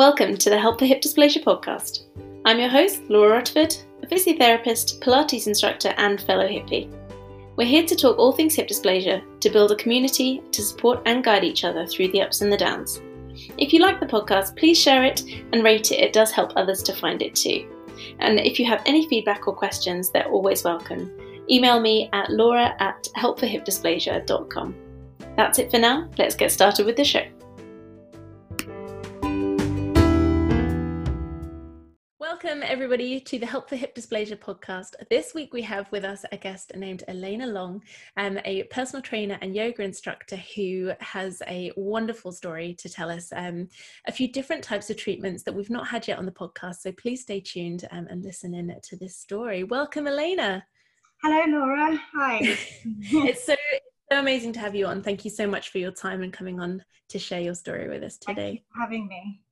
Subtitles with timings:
[0.00, 2.04] Welcome to the Help for Hip Dysplasia podcast.
[2.46, 6.90] I'm your host, Laura Rutherford, a physiotherapist, Pilates instructor, and fellow hippie.
[7.56, 11.22] We're here to talk all things hip dysplasia, to build a community, to support and
[11.22, 13.02] guide each other through the ups and the downs.
[13.58, 15.22] If you like the podcast, please share it
[15.52, 17.68] and rate it, it does help others to find it too.
[18.20, 21.12] And if you have any feedback or questions, they're always welcome.
[21.50, 24.74] Email me at laura at helpforhipdysplasia.com.
[25.36, 27.26] That's it for now, let's get started with the show.
[32.82, 34.94] Everybody, to the Help for Hip Dysplasia podcast.
[35.10, 37.82] This week we have with us a guest named Elena Long,
[38.16, 43.34] um, a personal trainer and yoga instructor who has a wonderful story to tell us.
[43.36, 43.68] Um,
[44.06, 46.90] a few different types of treatments that we've not had yet on the podcast, so
[46.92, 49.62] please stay tuned um, and listen in to this story.
[49.62, 50.64] Welcome, Elena.
[51.22, 52.00] Hello, Laura.
[52.14, 52.38] Hi.
[53.02, 53.56] it's so
[54.10, 55.02] so amazing to have you on.
[55.02, 58.02] Thank you so much for your time and coming on to share your story with
[58.02, 58.64] us today.
[58.74, 59.42] having me.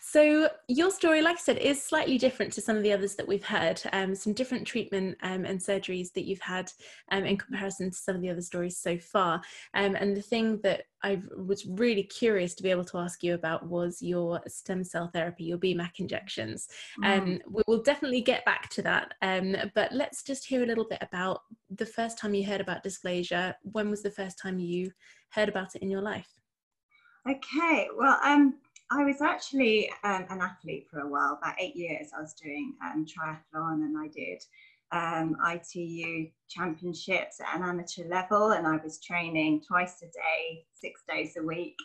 [0.00, 3.28] So, your story, like I said, is slightly different to some of the others that
[3.28, 3.80] we've heard.
[3.92, 6.72] Um, some different treatment um, and surgeries that you've had
[7.10, 9.42] um, in comparison to some of the other stories so far.
[9.74, 13.34] Um, and the thing that I was really curious to be able to ask you
[13.34, 16.68] about was your stem cell therapy, your BMAC injections.
[17.02, 17.18] Mm.
[17.18, 19.14] Um, we will definitely get back to that.
[19.22, 22.84] Um, but let's just hear a little bit about the first time you heard about
[22.84, 23.54] dysplasia.
[23.62, 24.90] When was the first time you
[25.30, 26.28] heard about it in your life?
[27.28, 28.54] Okay, well, um,
[28.90, 32.08] I was actually um, an athlete for a while, about eight years.
[32.16, 34.42] I was doing um, triathlon and I did
[34.92, 41.02] um, ITU championships at an amateur level, and I was training twice a day, six
[41.06, 41.76] days a week.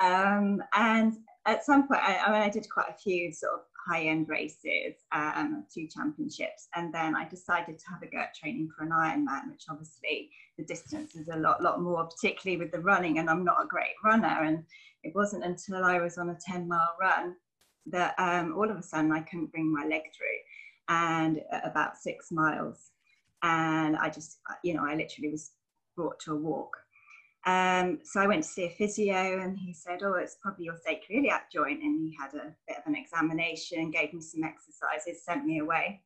[0.00, 1.14] Um, and
[1.46, 4.28] at some point, I, I, mean, I did quite a few sort of high end
[4.28, 8.84] races, um, two championships, and then I decided to have a go at training for
[8.84, 13.18] an Ironman, which obviously the distance is a lot, lot more, particularly with the running,
[13.18, 14.44] and I'm not a great runner.
[14.44, 14.64] And
[15.04, 17.36] it wasn't until I was on a 10 mile run
[17.86, 20.38] that um, all of a sudden I couldn't bring my leg through
[20.88, 22.90] and about six miles.
[23.42, 25.52] And I just, you know, I literally was
[25.96, 26.76] brought to a walk.
[27.46, 30.76] Um, so I went to see a physio and he said, Oh, it's probably your
[30.76, 31.82] sacroiliac joint.
[31.82, 36.00] And he had a bit of an examination, gave me some exercises, sent me away.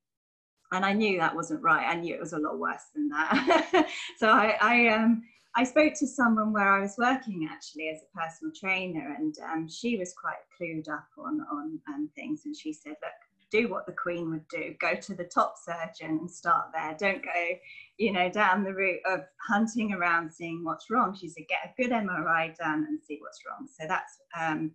[0.72, 1.86] And I knew that wasn't right.
[1.86, 3.88] I knew it was a lot worse than that.
[4.18, 5.22] so I, I um,
[5.56, 9.68] I spoke to someone where I was working actually as a personal trainer, and um,
[9.68, 12.42] she was quite clued up on on um, things.
[12.44, 13.12] And she said, "Look,
[13.50, 16.96] do what the Queen would do: go to the top surgeon and start there.
[16.98, 17.48] Don't go,
[17.96, 21.82] you know, down the route of hunting around, seeing what's wrong." She said, "Get a
[21.82, 24.72] good MRI done and see what's wrong." So that's um,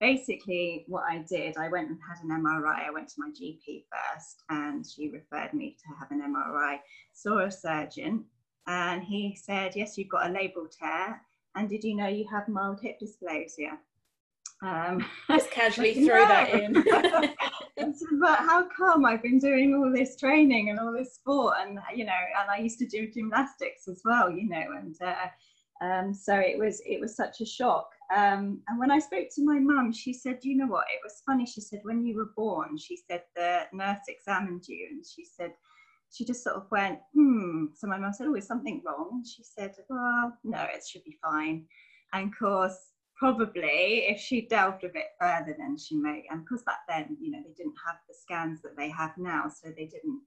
[0.00, 1.56] basically what I did.
[1.58, 2.86] I went and had an MRI.
[2.86, 6.78] I went to my GP first, and she referred me to have an MRI.
[7.12, 8.24] Saw a surgeon
[8.66, 11.20] and he said, Yes, you've got a labral tear.
[11.56, 13.78] And did you know you have mild hip dysplasia?
[14.62, 16.72] Um, Just casually throw that in.
[18.20, 22.04] but how come I've been doing all this training and all this sport, and you
[22.04, 26.34] know, and I used to do gymnastics as well, you know, and uh, um, so
[26.34, 27.90] it was it was such a shock.
[28.14, 30.84] Um, and when I spoke to my mum, she said, you know what?
[30.92, 31.46] It was funny.
[31.46, 35.52] She said, when you were born, she said the nurse examined you, and she said
[36.12, 37.66] she just sort of went, hmm.
[37.74, 39.24] So my mum said, oh, is something wrong?
[39.24, 41.66] She said, well, no, it should be fine.
[42.12, 42.78] And of course,
[43.16, 46.24] probably if she delved a bit further, then she may.
[46.30, 49.12] And of course, back then, you know, they didn't have the scans that they have
[49.16, 50.22] now, so they didn't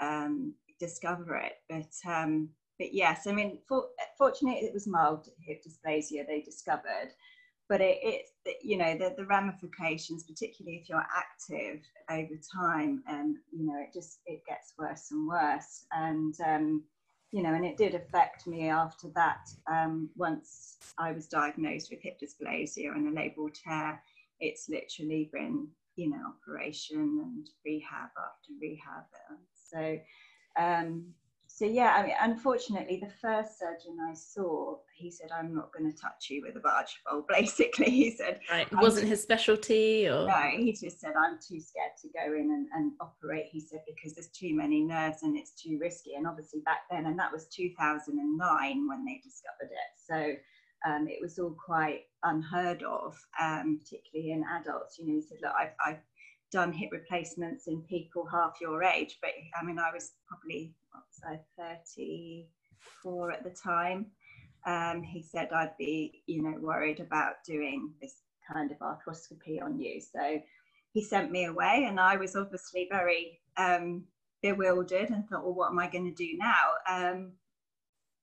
[0.00, 1.54] um, discover it.
[1.68, 3.86] But um, but yes, I mean, for,
[4.18, 7.12] fortunately, it was mild hip dysplasia they discovered
[7.68, 13.36] but it, it you know the, the ramifications particularly if you're active over time and
[13.52, 15.86] you know it just it gets worse and worse.
[15.92, 16.84] And um,
[17.32, 22.00] you know and it did affect me after that um, once i was diagnosed with
[22.00, 24.00] hip dysplasia and a labral tear
[24.38, 25.66] it's literally been
[25.96, 29.04] you know operation and rehab after rehab.
[29.54, 29.98] So
[30.58, 31.06] um,
[31.56, 35.90] so yeah, I mean, unfortunately, the first surgeon I saw, he said, "I'm not going
[35.90, 40.06] to touch you with a barge pole." Basically, he said, "Right, it wasn't his specialty."
[40.06, 43.60] Or no, he just said, "I'm too scared to go in and, and operate." He
[43.60, 46.12] said because there's too many nerves and it's too risky.
[46.16, 49.96] And obviously back then, and that was 2009 when they discovered it.
[49.96, 50.34] So
[50.86, 54.98] um, it was all quite unheard of, um, particularly in adults.
[54.98, 56.02] You know, he said, "Look, I've, I've
[56.52, 61.04] done hip replacements in people half your age, but I mean, I was probably what
[61.08, 64.06] was I, 34 at the time.
[64.66, 68.16] Um, he said I'd be, you know, worried about doing this
[68.52, 70.00] kind of arthroscopy on you.
[70.00, 70.40] So
[70.92, 74.04] he sent me away, and I was obviously very um,
[74.42, 76.70] bewildered and thought, well, what am I going to do now?
[76.88, 77.32] Um,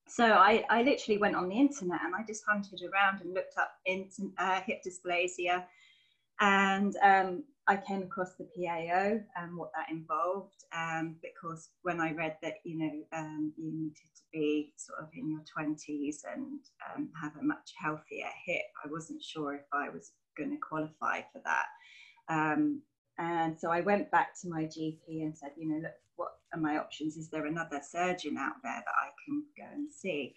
[0.08, 3.56] so I, I literally went on the internet and I just hunted around and looked
[3.58, 5.64] up into, uh, hip dysplasia
[6.40, 12.12] And um, I came across the PAO and what that involved um, because when I
[12.12, 16.60] read that, you know, um, you needed to be sort of in your 20s and
[16.94, 21.22] um, have a much healthier hip, I wasn't sure if I was going to qualify
[21.32, 21.66] for that.
[22.28, 22.82] Um,
[23.18, 26.60] and so I went back to my GP and said, you know, look, what are
[26.60, 27.16] my options?
[27.16, 30.34] Is there another surgeon out there that I can go and see?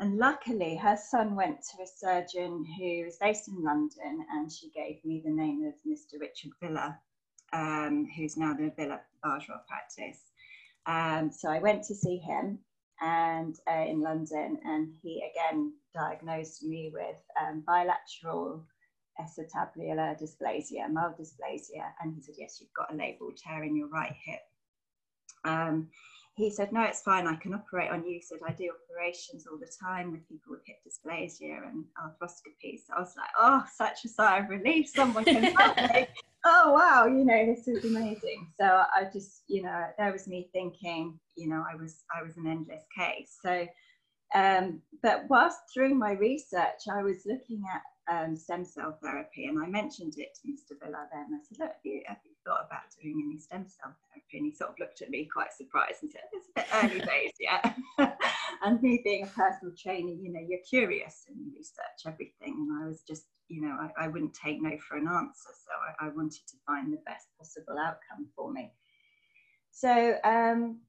[0.00, 4.70] And luckily, her son went to a surgeon who is based in London, and she
[4.70, 6.18] gave me the name of Mr.
[6.18, 6.98] Richard Villar,
[7.52, 10.22] um, who's now the Villar Bajwa practice.
[10.86, 12.60] Um, so I went to see him
[13.02, 18.64] and uh, in London, and he again diagnosed me with um, bilateral
[19.20, 23.88] acetabular dysplasia, mild dysplasia, and he said, "Yes, you've got a labral tear in your
[23.88, 24.40] right hip."
[26.34, 28.14] He said, no, it's fine, I can operate on you.
[28.14, 32.78] He said, I do operations all the time with people with hip dysplasia and arthroscopy.
[32.78, 36.06] So I was like, oh, such a sigh of relief, someone can help me.
[36.44, 38.48] oh, wow, you know, this is amazing.
[38.58, 42.36] So I just, you know, there was me thinking, you know, I was, I was
[42.36, 43.36] an endless case.
[43.42, 43.66] So,
[44.34, 49.62] um, but whilst through my research, I was looking at um, stem cell therapy and
[49.62, 50.78] I mentioned it to Mr.
[50.80, 51.26] Villar then.
[51.32, 54.38] I said, look, have you, have you thought about doing any stem cell therapy?
[54.38, 57.06] And he sort of looked at me quite surprised and said, it's a bit early
[57.06, 57.76] days yet.
[58.64, 62.54] and me being a personal trainer, you know, you're curious and you research everything.
[62.68, 65.50] And I was just, you know, I, I wouldn't take no for an answer.
[65.54, 68.72] So I, I, wanted to find the best possible outcome for me.
[69.72, 70.80] So um,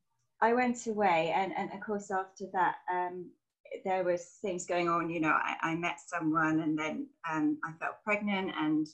[0.41, 3.29] I went away and, and of course after that, um,
[3.85, 7.71] there was things going on, you know, I, I met someone and then um, I
[7.79, 8.87] felt pregnant and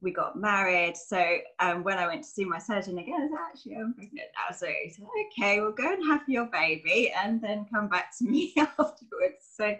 [0.00, 0.96] we got married.
[0.96, 4.28] So um, when I went to see my surgeon again, I said, actually, I'm pregnant
[4.34, 4.54] now.
[4.54, 8.24] So he said, okay, well, go and have your baby and then come back to
[8.24, 9.46] me afterwards.
[9.56, 9.76] So,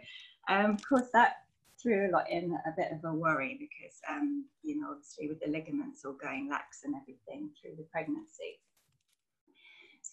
[0.48, 1.36] um, of course, that
[1.80, 5.40] threw a lot in a bit of a worry because, um, you know, obviously with
[5.40, 8.60] the ligaments all going lax and everything through the pregnancy.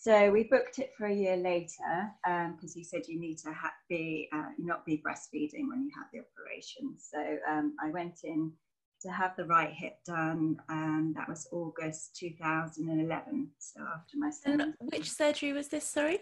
[0.02, 3.52] So we booked it for a year later because um, he said you need to
[3.52, 6.96] ha- be uh, not be breastfeeding when you have the operation.
[6.98, 8.54] So um, I went in
[9.02, 10.58] to have the right hip done.
[10.70, 13.50] and that was August 2011.
[13.60, 14.62] So after my son.
[14.62, 15.84] And which surgery was this?
[15.84, 16.22] Sorry.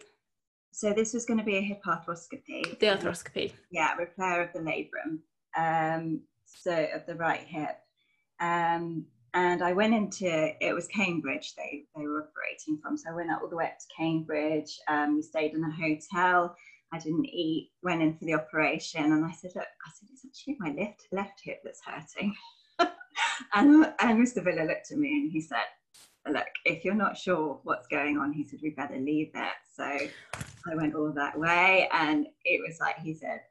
[0.71, 2.79] So this was going to be a hip arthroscopy.
[2.79, 3.53] The arthroscopy.
[3.71, 5.19] Yeah, repair of the labrum.
[5.55, 7.77] Um, so of the right hip.
[8.39, 12.97] Um, and I went into it was Cambridge they, they were operating from.
[12.97, 14.79] So I went all the way up to Cambridge.
[14.87, 16.55] Um, we stayed in a hotel.
[16.93, 20.25] I didn't eat, went in for the operation, and I said, Look, I said, it's
[20.25, 22.33] actually my left left hip that's hurting.
[23.53, 24.43] and, and Mr.
[24.43, 25.65] Villar looked at me and he said,
[26.29, 29.53] Look, if you're not sure what's going on, he said, We better leave it.
[29.75, 33.41] So I went all that way, and it was like he said,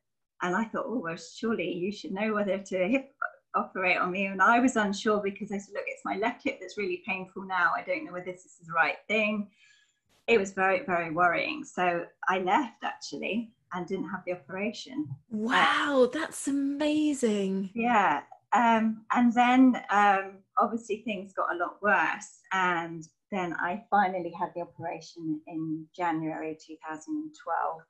[0.43, 3.11] and I thought, oh, well, surely you should know whether to hip
[3.57, 4.27] operate on me.
[4.27, 7.43] And I was unsure because I said, look, it's my left hip that's really painful
[7.43, 7.73] now.
[7.77, 9.49] I don't know whether this is the right thing.
[10.27, 11.65] It was very, very worrying.
[11.65, 15.09] So I left actually and didn't have the operation.
[15.31, 17.71] Wow, that's amazing.
[17.75, 18.23] Yeah.
[18.53, 22.41] Um, and then um, obviously things got a lot worse.
[22.53, 27.83] And then I finally had the operation in January 2012.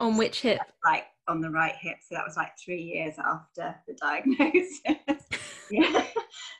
[0.00, 0.60] On which hip?
[0.84, 1.98] Like on the right hip.
[2.00, 4.80] So that was like three years after the diagnosis.
[5.70, 6.04] yeah.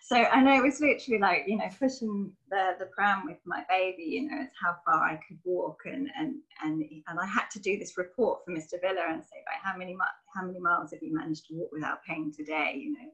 [0.02, 4.04] So and it was literally like, you know, pushing the, the pram with my baby,
[4.04, 7.60] you know, it's how far I could walk and and and and I had to
[7.60, 8.80] do this report for Mr.
[8.80, 9.96] Villar and say, like, how many
[10.34, 13.08] how many miles have you managed to walk without pain today, you know?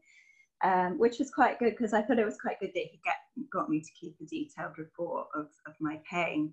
[0.62, 3.16] Um, which was quite good because I thought it was quite good that he get,
[3.52, 6.52] got me to keep a detailed report of, of my pain.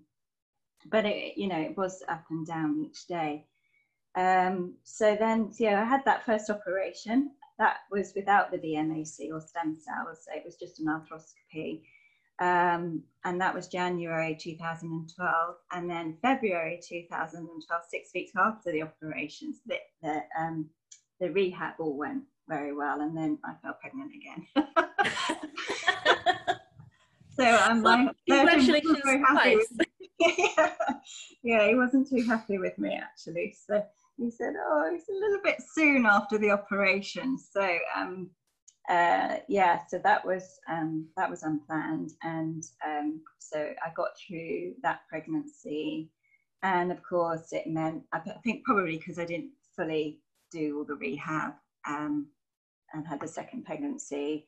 [0.90, 3.46] But it, you know, it was up and down each day.
[4.14, 7.30] Um, so then, yeah, I had that first operation.
[7.58, 10.24] That was without the BMAC or stem cells.
[10.24, 11.80] So it was just an arthroscopy.
[12.40, 15.54] Um, and that was January 2012.
[15.70, 20.68] And then February 2012, six weeks after the operations, the, the, um,
[21.20, 23.00] the rehab all went very well.
[23.00, 24.46] And then I fell pregnant again.
[27.36, 29.58] so I'm well, like, congratulations very happy
[30.38, 30.72] yeah.
[31.42, 33.56] yeah, he wasn't too happy with me actually.
[33.66, 33.84] So
[34.16, 38.30] he said, "Oh, it's a little bit soon after the operation." So um,
[38.88, 44.74] uh, yeah, so that was um, that was unplanned, and um, so I got through
[44.82, 46.10] that pregnancy,
[46.62, 50.96] and of course it meant I think probably because I didn't fully do all the
[50.96, 51.54] rehab
[51.88, 52.26] um,
[52.92, 54.46] and had the second pregnancy,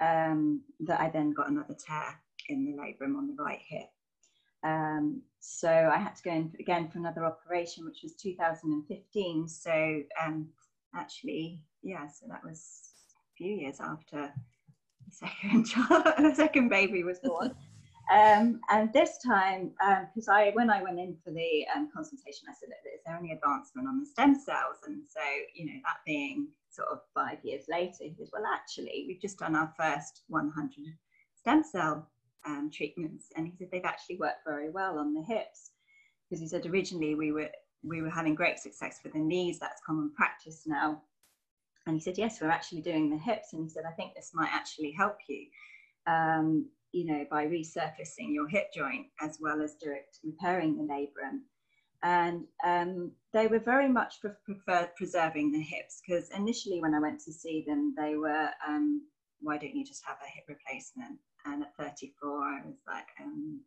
[0.00, 3.88] um, that I then got another tear in the labrum on the right hip.
[4.64, 9.48] Um, so I had to go in again for another operation, which was 2015.
[9.48, 10.48] So um,
[10.94, 14.32] actually, yeah, so that was a few years after
[15.04, 17.54] the second child, the second baby was born.
[18.12, 19.72] Um, and this time,
[20.14, 23.16] because um, I when I went in for the um, consultation, I said, "Is there
[23.16, 25.20] any advancement on the stem cells?" And so,
[25.54, 29.38] you know, that being sort of five years later, he said, "Well, actually, we've just
[29.38, 30.72] done our first 100
[31.36, 32.10] stem cell
[32.46, 35.70] um, treatments, and he said they've actually worked very well on the hips."
[36.28, 37.50] Because he said originally we were
[37.84, 39.58] we were having great success with the knees.
[39.58, 41.02] That's common practice now.
[41.86, 43.52] And he said, yes, we're actually doing the hips.
[43.52, 45.46] And he said, I think this might actually help you.
[46.06, 51.40] Um, you know, by resurfacing your hip joint as well as direct repairing the labrum.
[52.02, 57.00] And um, they were very much pre- preferred preserving the hips because initially when I
[57.00, 59.02] went to see them, they were, um,
[59.40, 61.18] why don't you just have a hip replacement?
[61.46, 63.60] And at 34, I was like, um,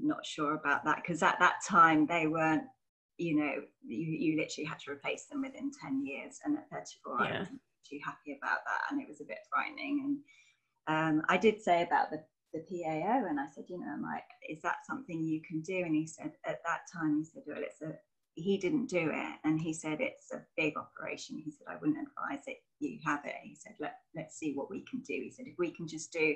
[0.00, 2.64] not sure about that because at that time they weren't,
[3.18, 3.54] you know,
[3.86, 6.38] you, you literally had to replace them within 10 years.
[6.44, 7.26] And at 34, yeah.
[7.26, 8.90] I wasn't too happy about that.
[8.90, 10.22] And it was a bit frightening.
[10.86, 12.22] And um, I did say about the
[12.52, 15.78] the PAO and I said, you know, I'm like, is that something you can do?
[15.78, 17.96] And he said, at that time, he said, well, it's a,
[18.34, 19.34] he didn't do it.
[19.44, 21.40] And he said, it's a big operation.
[21.44, 22.58] He said, I wouldn't advise it.
[22.78, 23.34] You have it.
[23.42, 25.14] He said, Let, let's see what we can do.
[25.14, 26.34] He said, if we can just do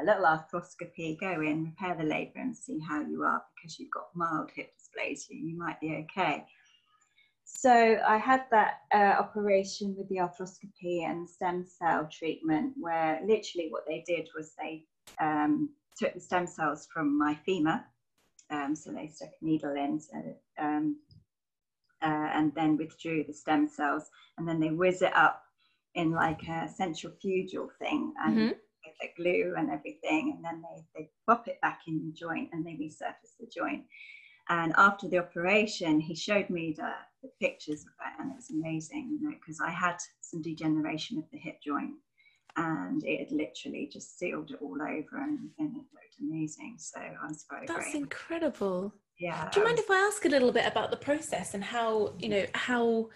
[0.00, 3.90] a little arthroscopy, go in, repair the labrum and see how you are because you've
[3.90, 6.44] got mild hip dysplasia, you might be okay.
[7.44, 13.68] So I had that uh, operation with the arthroscopy and stem cell treatment where literally
[13.70, 14.84] what they did was they
[15.18, 17.82] um, took the stem cells from my femur.
[18.50, 20.16] Um, so they stuck a needle in so,
[20.58, 20.96] um,
[22.02, 24.10] uh, and then withdrew the stem cells.
[24.36, 25.42] And then they whiz it up
[25.94, 28.52] in like a centrifugal thing and mm-hmm.
[29.00, 30.34] The glue and everything.
[30.34, 33.84] And then they, they pop it back in the joint and they resurface the joint.
[34.48, 38.50] And after the operation, he showed me the, the pictures of it, and it was
[38.50, 41.94] amazing, you know, because I had some degeneration of the hip joint
[42.56, 46.76] and it had literally just sealed it all over and, and it looked amazing.
[46.78, 48.94] So I was very That's incredible.
[49.18, 49.48] Yeah.
[49.52, 52.28] Do you mind if I ask a little bit about the process and how, you
[52.28, 53.10] know, how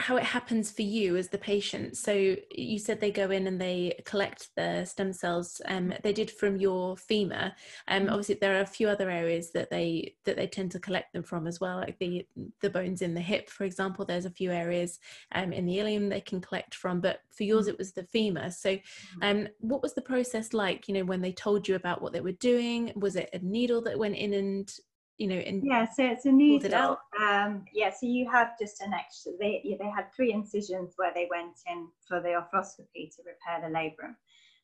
[0.00, 1.96] how it happens for you as the patient.
[1.96, 5.60] So you said they go in and they collect the stem cells.
[5.66, 7.52] Um, they did from your femur.
[7.88, 8.10] Um, mm-hmm.
[8.10, 11.24] obviously, there are a few other areas that they that they tend to collect them
[11.24, 12.24] from as well, like the
[12.62, 14.04] the bones in the hip, for example.
[14.04, 15.00] There's a few areas
[15.34, 17.70] um, in the ilium they can collect from, but for yours mm-hmm.
[17.70, 18.52] it was the femur.
[18.52, 19.22] So, mm-hmm.
[19.22, 20.86] um, what was the process like?
[20.86, 23.82] You know, when they told you about what they were doing, was it a needle
[23.82, 24.72] that went in and
[25.18, 26.96] you know, and yeah, so it's a needle.
[27.20, 29.32] Um, yeah, so you have just an extra.
[29.38, 33.74] They they had three incisions where they went in for the arthroscopy to repair the
[33.74, 34.14] labrum,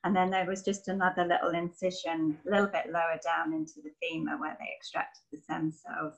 [0.05, 3.91] and then there was just another little incision a little bit lower down into the
[4.01, 6.15] femur where they extracted the stem cells.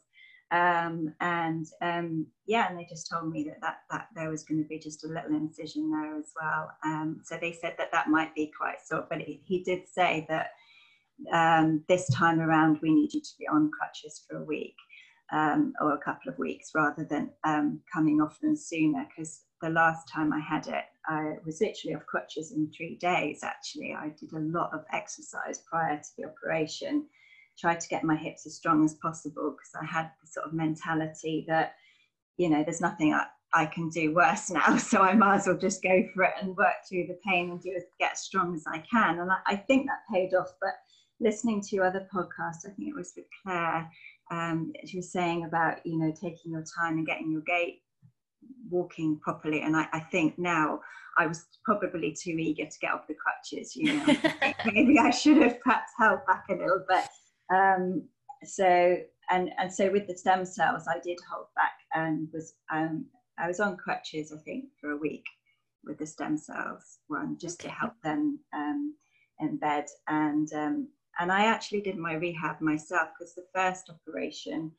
[0.53, 4.63] Um, and um, yeah, and they just told me that, that that there was going
[4.63, 6.71] to be just a little incision there as well.
[6.85, 10.27] Um, so they said that that might be quite sore, but he, he did say
[10.29, 10.51] that
[11.33, 14.77] um, this time around we need you to be on crutches for a week
[15.33, 19.71] um, or a couple of weeks rather than um, coming off them sooner because the
[19.71, 23.41] last time I had it, I was literally off crutches in three days.
[23.43, 27.07] Actually, I did a lot of exercise prior to the operation,
[27.59, 30.53] tried to get my hips as strong as possible because I had the sort of
[30.53, 31.75] mentality that,
[32.37, 35.57] you know, there's nothing I, I can do worse now, so I might as well
[35.57, 38.65] just go for it and work through the pain and do get as strong as
[38.67, 39.21] I can.
[39.21, 40.75] And I, I think that paid off, but
[41.21, 43.91] listening to your other podcasts, I think it was with Claire,
[44.31, 47.83] um, she was saying about, you know, taking your time and getting your gait
[48.69, 49.63] walking properly.
[49.63, 50.81] And I, I think now
[51.17, 54.17] I was probably too eager to get off the crutches, you know,
[54.73, 57.05] maybe I should have perhaps held back a little bit.
[57.55, 58.09] Um,
[58.45, 58.99] so,
[59.31, 63.07] and, and so with the stem cells, I did hold back and was, um,
[63.39, 65.25] I was on crutches, I think, for a week
[65.85, 68.95] with the stem cells one just to help them um,
[69.41, 74.73] embed and um, and I actually did my rehab myself because the first operation,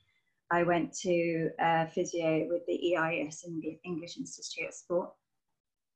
[0.52, 3.46] I went to uh, physio with the EIS,
[3.84, 5.10] English Institute of Sport.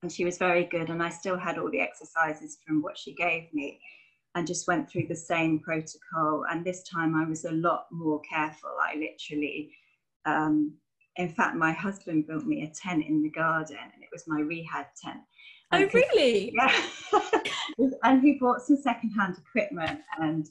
[0.03, 0.89] And she was very good.
[0.89, 3.79] And I still had all the exercises from what she gave me
[4.33, 6.45] and just went through the same protocol.
[6.49, 8.71] And this time I was a lot more careful.
[8.81, 9.71] I literally,
[10.25, 10.73] um,
[11.17, 14.39] in fact, my husband built me a tent in the garden and it was my
[14.41, 15.19] rehab tent.
[15.73, 16.53] Oh, really?
[16.55, 16.81] Yeah.
[18.03, 20.49] and he bought some secondhand equipment, and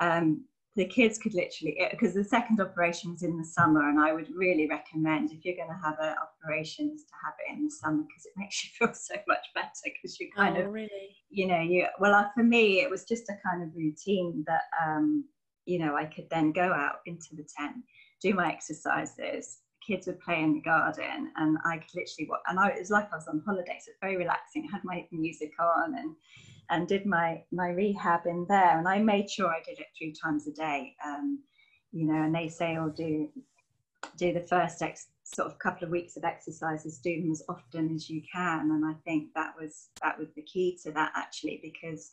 [0.00, 0.44] um,
[0.76, 4.28] the kids could literally, because the second operation was in the summer, and I would
[4.34, 7.70] really recommend if you're going to have an operation, is to have it in the
[7.70, 11.16] summer because it makes you feel so much better because you kind oh, of, really?
[11.30, 14.62] you know, you, well, uh, for me, it was just a kind of routine that,
[14.84, 15.24] um,
[15.64, 17.76] you know, I could then go out into the tent,
[18.20, 22.58] do my exercises, kids would play in the garden and I could literally watch, and
[22.58, 24.66] I, it was like I was on holiday, so it's very relaxing.
[24.68, 26.14] I had my music on and
[26.70, 30.12] and did my my rehab in there, and I made sure I did it three
[30.12, 30.94] times a day.
[31.04, 31.40] Um,
[31.92, 33.28] you know, and they say, "I'll oh, do
[34.16, 37.94] do the first ex- sort of couple of weeks of exercises, do them as often
[37.94, 41.60] as you can." And I think that was that was the key to that actually,
[41.62, 42.12] because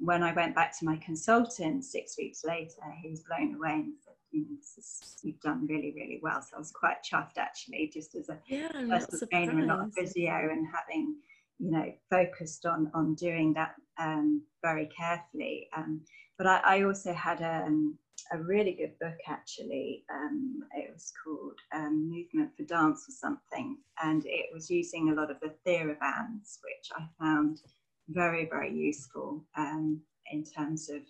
[0.00, 3.94] when I went back to my consultant six weeks later, he was blown away and
[4.04, 6.42] said, you know, is, you've done really, really well.
[6.42, 9.90] So I was quite chuffed actually, just as a yeah, personal trainer and not a
[9.90, 11.16] physio and having,
[11.58, 15.68] you know, focused on on doing that um, very carefully.
[15.76, 16.00] Um,
[16.38, 17.96] but I, I, also had a, um,
[18.32, 20.04] a really good book actually.
[20.12, 25.14] Um, it was called um, Movement for Dance or something, and it was using a
[25.14, 27.60] lot of the therabands, which I found
[28.08, 30.00] very, very useful um,
[30.32, 31.02] in terms of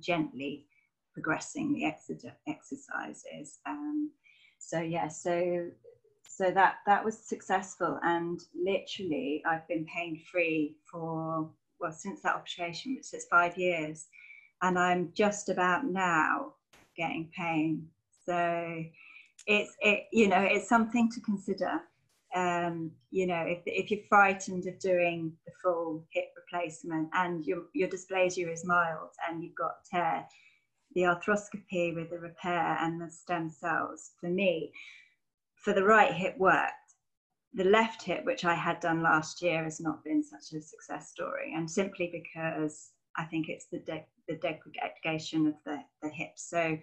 [0.00, 0.66] gently
[1.20, 1.84] progressing the
[2.46, 3.58] exercises.
[3.66, 4.10] Um,
[4.58, 5.68] so yeah, so
[6.28, 12.36] so that that was successful, and literally I've been pain free for well since that
[12.36, 14.06] operation, which is five years,
[14.62, 16.54] and I'm just about now
[16.96, 17.88] getting pain.
[18.24, 18.84] So
[19.46, 21.82] it's it you know it's something to consider.
[22.32, 27.62] Um, you know, if, if you're frightened of doing the full hip replacement and your,
[27.74, 30.24] your dysplasia is mild and you've got tear,
[30.94, 34.72] the arthroscopy with the repair and the stem cells for me
[35.54, 36.72] for the right hip worked.
[37.54, 41.10] The left hip which i had done last year has not been such a success
[41.10, 46.32] story and simply because i think it's the de- the degradation of the, the hip.
[46.36, 46.78] So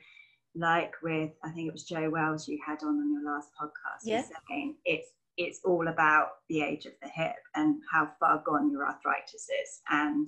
[0.55, 4.01] like with i think it was joe wells you had on on your last podcast
[4.03, 4.23] yeah.
[4.49, 8.85] saying it's it's all about the age of the hip and how far gone your
[8.85, 9.81] arthritis is.
[9.89, 10.27] And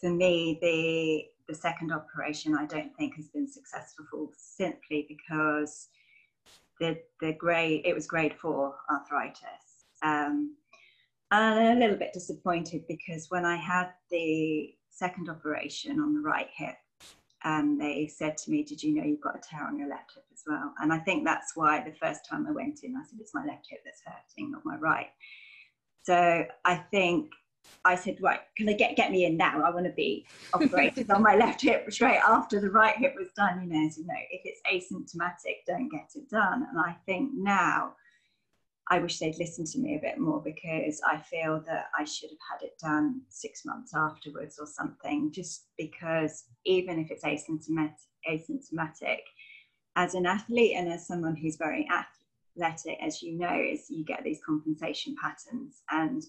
[0.00, 5.88] for me the the second operation I don't think has been successful simply because
[6.80, 9.86] the the grade it was grade four arthritis.
[10.02, 10.56] Um,
[11.30, 16.50] and a little bit disappointed because when I had the second operation on the right
[16.54, 16.76] hip,
[17.44, 20.12] um, they said to me, "Did you know you've got a tear on your left
[20.14, 23.02] hip as well?" And I think that's why the first time I went in, I
[23.04, 25.10] said, "It's my left hip that's hurting, not my right."
[26.02, 27.30] So I think
[27.84, 29.62] I said, right, can they get, get me in now?
[29.62, 33.28] I want to be operated on my left hip straight after the right hip was
[33.36, 33.60] done.
[33.62, 36.66] You know, so, you know, if it's asymptomatic, don't get it done.
[36.70, 37.94] And I think now
[38.88, 42.30] I wish they'd listened to me a bit more because I feel that I should
[42.30, 47.94] have had it done six months afterwards or something, just because even if it's asymptomatic,
[48.30, 49.20] asymptomatic
[49.96, 54.22] as an athlete and as someone who's very athletic, as you know, is you get
[54.24, 56.22] these compensation patterns and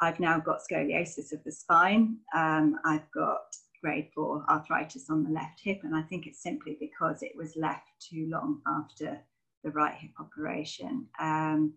[0.00, 2.16] I've now got scoliosis of the spine.
[2.34, 3.40] Um, I've got
[3.82, 7.56] grade four arthritis on the left hip, and I think it's simply because it was
[7.56, 9.20] left too long after
[9.62, 11.06] the right hip operation.
[11.18, 11.74] Um,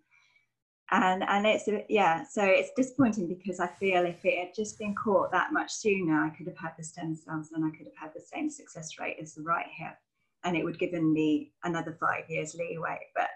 [0.92, 4.96] and and it's yeah, so it's disappointing because I feel if it had just been
[4.96, 7.98] caught that much sooner, I could have had the stem cells and I could have
[7.98, 9.96] had the same success rate as the right hip,
[10.44, 13.00] and it would have given me another five years leeway.
[13.16, 13.30] But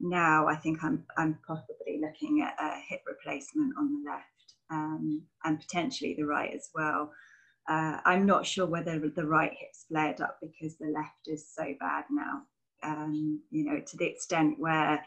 [0.00, 5.22] now I think I'm, I'm possibly looking at a hip replacement on the left um,
[5.44, 7.12] and potentially the right as well.
[7.68, 11.64] Uh, I'm not sure whether the right hip's flared up because the left is so
[11.78, 12.42] bad now,
[12.82, 15.04] um, you know, to the extent where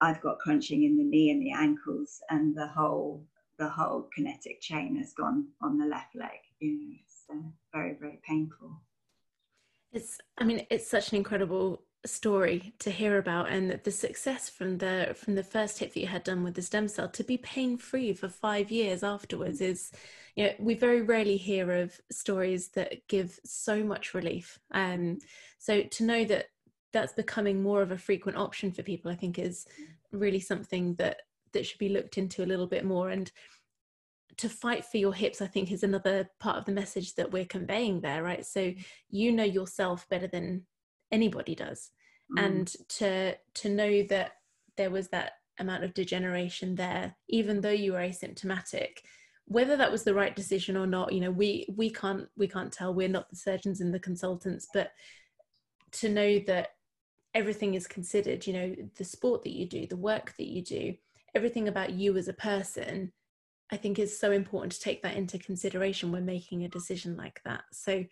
[0.00, 3.24] I've got crunching in the knee and the ankles and the whole
[3.58, 6.40] the whole kinetic chain has gone on the left leg.
[6.60, 8.82] You know, it's uh, very, very painful.
[9.92, 14.78] It's, I mean, it's such an incredible story to hear about and the success from
[14.78, 17.36] the from the first hip that you had done with the stem cell to be
[17.38, 19.92] pain free for five years afterwards is
[20.34, 24.58] you know we very rarely hear of stories that give so much relief.
[24.72, 25.18] Um
[25.58, 26.46] so to know that
[26.92, 29.66] that's becoming more of a frequent option for people i think is
[30.12, 33.10] really something that that should be looked into a little bit more.
[33.10, 33.30] And
[34.38, 37.46] to fight for your hips i think is another part of the message that we're
[37.46, 38.44] conveying there right?
[38.44, 38.72] So
[39.08, 40.66] you know yourself better than
[41.12, 41.90] anybody does
[42.30, 42.44] mm.
[42.44, 44.32] and to to know that
[44.76, 48.98] there was that amount of degeneration there even though you were asymptomatic
[49.46, 52.72] whether that was the right decision or not you know we we can't we can't
[52.72, 54.90] tell we're not the surgeons and the consultants but
[55.92, 56.70] to know that
[57.34, 60.94] everything is considered you know the sport that you do the work that you do
[61.34, 63.12] everything about you as a person
[63.70, 67.40] i think is so important to take that into consideration when making a decision like
[67.44, 68.04] that so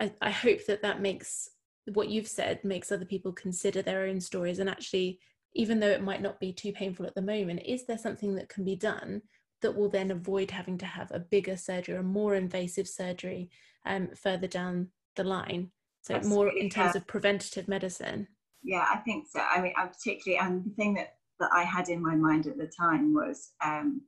[0.00, 1.50] I, I hope that that makes
[1.94, 5.18] what you've said makes other people consider their own stories and actually
[5.54, 8.48] even though it might not be too painful at the moment is there something that
[8.48, 9.20] can be done
[9.62, 13.50] that will then avoid having to have a bigger surgery a more invasive surgery
[13.86, 15.70] um, further down the line?
[16.02, 18.26] So more in terms of preventative medicine.
[18.62, 19.40] Yeah, I think so.
[19.40, 22.58] I mean, I particularly, and the thing that that I had in my mind at
[22.58, 24.02] the time was, um,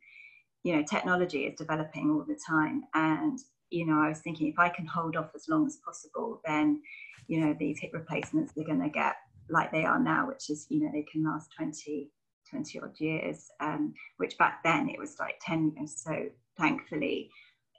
[0.62, 3.38] you know, technology is developing all the time, and
[3.70, 6.80] you know, I was thinking if I can hold off as long as possible, then
[7.28, 9.16] you know, these hip replacements are going to get
[9.48, 12.10] like they are now, which is, you know, they can last 20,
[12.48, 15.94] 20 odd years, um, which back then it was like 10 years.
[15.96, 16.26] So
[16.58, 17.30] thankfully,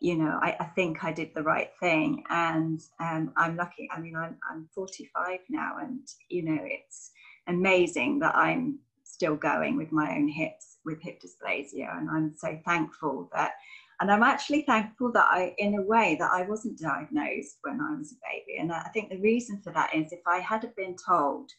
[0.02, 2.24] you know, I, I think I did the right thing.
[2.30, 3.90] And um, I'm lucky.
[3.92, 7.12] I mean, I'm, I'm 45 now, and, you know, it's
[7.48, 11.98] amazing that I'm still going with my own hips with hip dysplasia.
[11.98, 13.54] And I'm so thankful that
[14.00, 17.96] and I'm actually thankful that I, in a way, that I wasn't diagnosed when I
[17.96, 18.60] was a baby.
[18.60, 21.52] And I think the reason for that is if I had been told,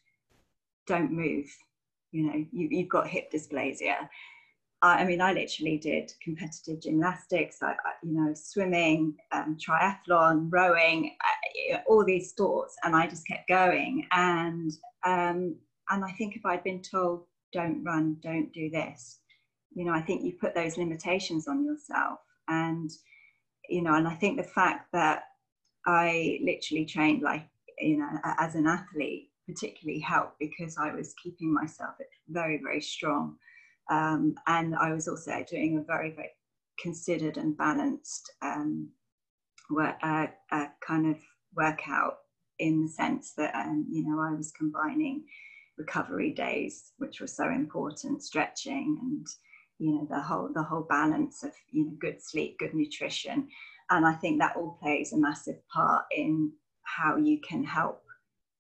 [0.87, 1.47] don't move,
[2.13, 4.09] you know, you, have got hip dysplasia.
[4.83, 10.49] I, I, mean, I literally did competitive gymnastics, I, I, you know, swimming, um, triathlon,
[10.51, 11.17] rowing,
[11.73, 14.07] uh, all these sports, and I just kept going.
[14.13, 14.73] And
[15.07, 15.57] um,
[15.91, 19.21] and I think if I'd been told, don't run, don't do this,
[19.75, 22.91] you know i think you put those limitations on yourself and
[23.69, 25.25] you know and i think the fact that
[25.87, 27.47] i literally trained like
[27.79, 31.95] you know as an athlete particularly helped because i was keeping myself
[32.29, 33.37] very very strong.
[33.91, 36.31] Um, and i was also doing a very very
[36.81, 38.89] considered and balanced um,
[39.71, 41.19] work, uh, uh, kind of
[41.55, 42.19] workout
[42.59, 45.25] in the sense that um, you know i was combining
[45.77, 49.27] recovery days which were so important stretching and
[49.85, 53.49] you know the whole the whole balance of you know good sleep good nutrition.
[53.91, 58.03] And i think that all plays a massive part in how you can help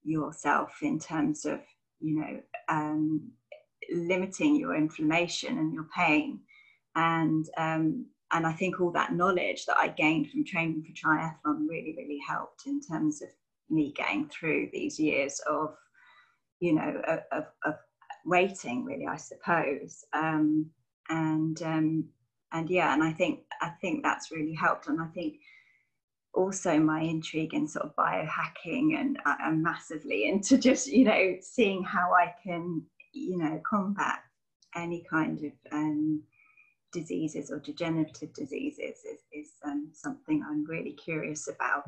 [0.03, 1.61] yourself in terms of
[2.01, 3.31] you know um,
[3.91, 6.41] limiting your inflammation and your pain.
[6.95, 11.69] And um, and i think all that knowledge that i gained from training for triathlon
[11.69, 13.29] really really helped in terms of
[13.71, 15.75] me getting through these years of
[16.61, 17.75] you know of, of
[18.27, 20.05] waiting really i suppose.
[20.13, 20.71] Um,
[21.09, 22.05] and um,
[22.53, 25.37] and yeah, and I think I think that's really helped, and I think
[26.33, 31.83] also my intrigue in sort of biohacking, and I'm massively into just you know seeing
[31.83, 34.21] how I can you know combat
[34.77, 36.23] any kind of um,
[36.95, 41.85] diseases or degenerative diseases is, is um, something I'm really curious about.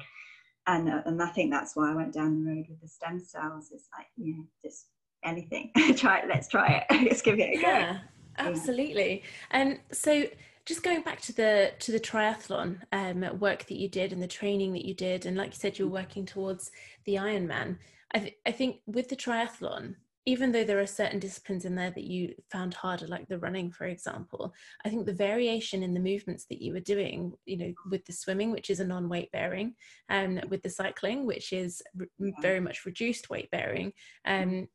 [0.67, 3.21] And, uh, and I think that's why I went down the road with the stem
[3.21, 3.71] cells.
[3.73, 4.87] It's like, you know, just
[5.25, 5.71] anything.
[5.97, 7.05] try it, let's try it.
[7.09, 7.69] let's give it a go.
[7.69, 7.99] Yeah.
[8.39, 9.23] Absolutely.
[9.51, 10.25] And so
[10.67, 14.27] just going back to the to the triathlon um, work that you did and the
[14.27, 16.71] training that you did, and like you said, you're working towards
[17.05, 17.79] the Ironman.
[18.13, 19.95] I, th- I think with the triathlon,
[20.27, 23.71] even though there are certain disciplines in there that you found harder, like the running,
[23.71, 24.53] for example,
[24.85, 28.13] I think the variation in the movements that you were doing, you know, with the
[28.13, 29.75] swimming, which is a non-weight bearing,
[30.09, 33.93] and um, with the cycling, which is re- very much reduced weight bearing,
[34.25, 34.67] um,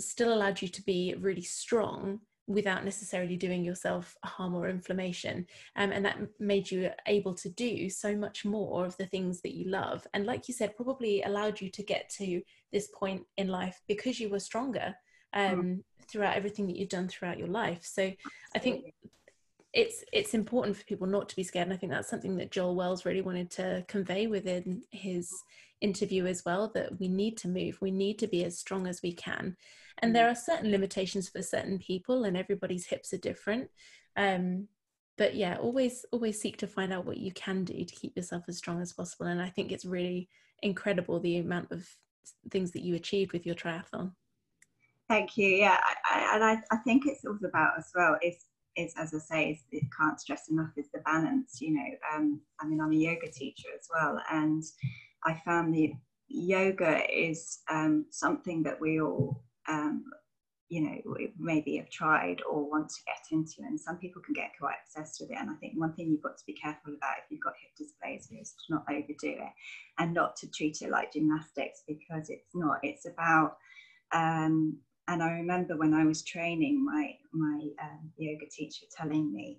[0.00, 5.46] still allowed you to be really strong without necessarily doing yourself harm or inflammation.
[5.76, 9.54] Um, and that made you able to do so much more of the things that
[9.54, 10.06] you love.
[10.14, 12.40] And like you said, probably allowed you to get to
[12.72, 14.94] this point in life because you were stronger
[15.34, 15.82] um, mm.
[16.10, 17.84] throughout everything that you've done throughout your life.
[17.84, 18.10] So
[18.56, 18.94] I think
[19.74, 22.50] it's it's important for people not to be scared and i think that's something that
[22.50, 25.30] joel wells really wanted to convey within his
[25.80, 27.78] interview as well that we need to move.
[27.80, 29.56] We need to be as strong as we can.
[29.98, 30.32] And there mm.
[30.32, 33.68] are certain limitations for certain people and everybody's hips are different.
[34.16, 34.68] Um,
[35.18, 38.44] but yeah always always seek to find out what you can do to keep yourself
[38.48, 39.26] as strong as possible.
[39.26, 40.28] And i think it's really
[40.62, 41.86] incredible the amount of
[42.50, 44.12] things that you achieved with your triathlon.
[45.08, 45.48] Thank you.
[45.48, 49.12] Yeah I, I, and I, I think it's all about as well is is as
[49.12, 52.80] i say is, it can't stress enough is the balance you know um, i mean
[52.80, 54.62] i'm a yoga teacher as well and
[55.24, 55.92] i found the
[56.28, 60.04] yoga is um, something that we all um,
[60.68, 64.50] you know maybe have tried or want to get into and some people can get
[64.58, 65.38] quite obsessed with it.
[65.40, 67.88] And i think one thing you've got to be careful about if you've got hip
[67.88, 69.52] dysplasia is to not overdo it
[69.98, 72.78] and not to treat it like gymnastics because it's not.
[72.82, 73.56] It's about
[74.12, 74.78] um,
[75.08, 79.58] and i remember when i was training my my um, yoga teacher telling me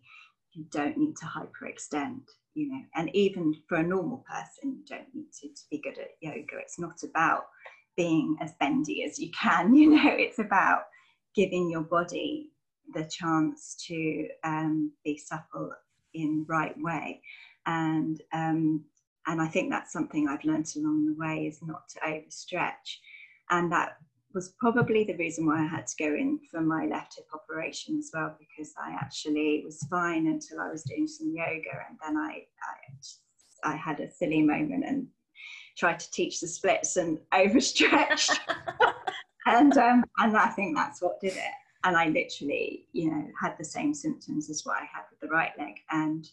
[0.54, 2.22] you don't need to hyperextend
[2.55, 5.97] you know and even for a normal person you don't need to, to be good
[5.97, 7.45] at yoga it's not about
[7.99, 9.75] being as bendy as you can.
[9.79, 10.83] You know, it's about
[11.35, 12.49] giving your body
[12.93, 15.71] the chance to um, be supple
[16.13, 17.21] in right way.
[17.65, 18.85] And um,
[19.27, 22.88] and I think that's something I've learned along the way is not to overstretch.
[23.49, 23.97] And that
[24.33, 27.97] was probably the reason why I had to go in for my left hip operation
[27.97, 32.17] as well, because I actually was fine until I was doing some yoga, and then
[32.17, 32.45] I
[33.63, 35.07] I, I had a silly moment and
[35.77, 38.39] tried to teach the splits and overstretched.
[39.45, 41.53] and um, and I think that's what did it.
[41.83, 45.29] And I literally, you know, had the same symptoms as what I had with the
[45.29, 45.75] right leg.
[45.91, 46.27] And,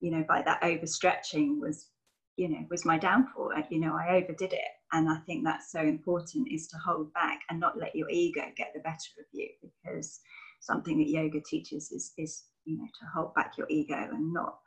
[0.00, 1.88] you know, by that overstretching was,
[2.36, 3.50] you know, was my downfall.
[3.70, 4.60] You know, I overdid it.
[4.92, 8.42] And I think that's so important is to hold back and not let your ego
[8.56, 10.20] get the better of you because
[10.60, 14.58] something that yoga teaches is, is you know, to hold back your ego and not,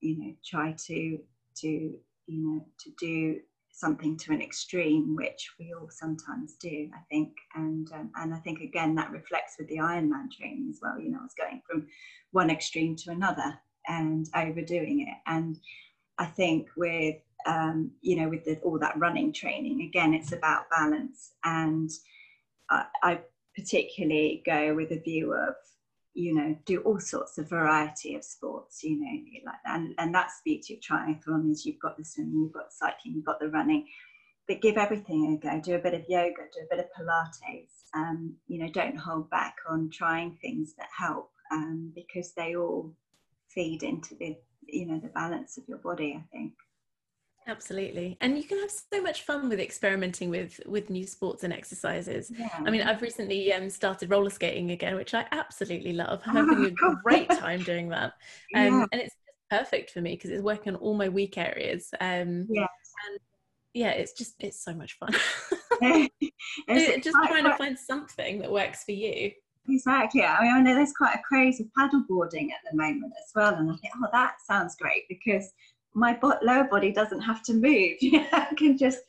[0.00, 1.18] you know, try to,
[1.56, 7.00] to, you know, to do something to an extreme, which we all sometimes do, I
[7.10, 7.32] think.
[7.54, 11.00] And um, and I think again that reflects with the Ironman training as well.
[11.00, 11.86] You know, I was going from
[12.32, 13.58] one extreme to another
[13.88, 15.16] and overdoing it.
[15.26, 15.58] And
[16.18, 20.70] I think with um, you know with the, all that running training, again, it's about
[20.70, 21.32] balance.
[21.44, 21.90] And
[22.70, 23.20] I, I
[23.54, 25.54] particularly go with a view of
[26.14, 30.42] you know do all sorts of variety of sports you know like and and that's
[30.44, 33.40] the beauty of triathlon is you've got the swimming you've got the cycling you've got
[33.40, 33.86] the running
[34.48, 35.60] but give everything a go.
[35.60, 37.84] Do a bit of yoga do a bit of pilates.
[37.94, 42.92] Um, you know don't hold back on trying things that help um, because they all
[43.48, 46.52] feed into the you know the balance of your body i think.
[47.48, 48.16] Absolutely.
[48.20, 52.30] And you can have so much fun with experimenting with with new sports and exercises.
[52.30, 52.48] Yeah.
[52.64, 56.22] i mean i've recently um, started roller skating again which i absolutely love.
[56.24, 58.12] I'm having a great time doing that.
[58.54, 58.86] Um, yeah.
[58.92, 59.16] and it's
[59.50, 61.90] perfect for me because it's working on all my weak areas.
[62.00, 62.68] Um yes.
[63.08, 63.18] and
[63.74, 65.12] yeah it's just it's so much fun.
[66.68, 69.32] It's just trying to find something that works for you
[69.68, 70.22] Exactly.
[70.22, 73.54] I mean, I know there's quite a craze of paddleboarding at the moment as well,
[73.54, 75.52] and I think, oh, that sounds great because
[75.94, 77.96] my lower body doesn't have to move.
[78.32, 79.00] I can just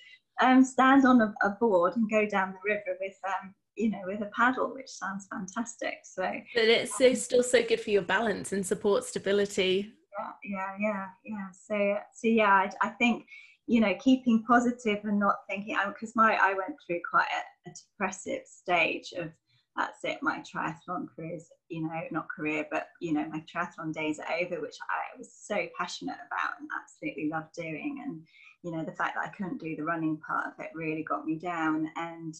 [0.42, 4.02] um, stand on a, a, board and go down the river with, um, you know,
[4.06, 6.00] with a paddle, which sounds fantastic.
[6.04, 6.22] So,
[6.54, 9.92] but it's so, still so good for your balance and support stability.
[10.20, 11.48] Yeah, yeah, yeah, yeah.
[11.52, 13.26] So, so yeah, I, I think
[13.66, 17.28] you know keeping positive and not thinking because my I went through quite
[17.66, 19.32] a, a depressive stage of
[19.76, 23.92] that's it my triathlon career is you know not career but you know my triathlon
[23.92, 28.04] days are over which i was so passionate about and absolutely loved doing.
[28.06, 28.22] And
[28.64, 31.26] you know the fact that i couldn't do the running part of it really got
[31.26, 31.90] me down.
[31.96, 32.36] And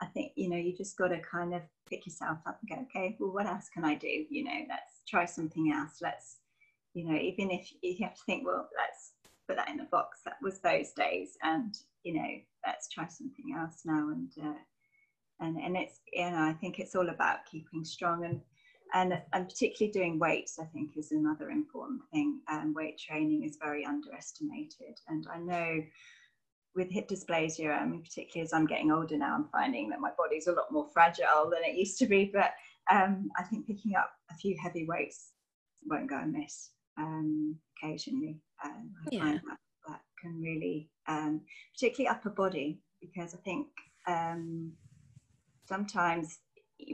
[0.00, 2.86] i think you know you just got to kind of pick yourself up and go
[2.86, 4.24] okay well what else can i do?
[4.30, 5.98] You know let's try something else.
[6.00, 6.38] Let's
[6.94, 9.12] you know even if you have to think well let's
[9.46, 10.20] put that in the box.
[10.24, 11.36] That was those days.
[11.42, 12.28] And you know
[12.66, 14.08] let's try something else now.
[14.08, 14.58] And uh,
[15.40, 18.40] and and it's you know I think it's all about keeping strong and
[18.94, 22.40] and and particularly doing weights I think is another important thing.
[22.48, 25.82] And weight training is very underestimated, and I know
[26.74, 30.10] with hip dysplasia, I mean particularly as I'm getting older now, I'm finding that my
[30.16, 32.30] body's a lot more fragile than it used to be.
[32.32, 32.52] But
[32.90, 35.32] um, I think picking up a few heavy weights
[35.86, 38.40] won't go amiss um, occasionally.
[38.64, 39.20] Um, I yeah.
[39.20, 41.40] find that, that can really, um,
[41.74, 43.66] particularly upper body, because I think
[44.06, 44.72] um,
[45.68, 46.38] sometimes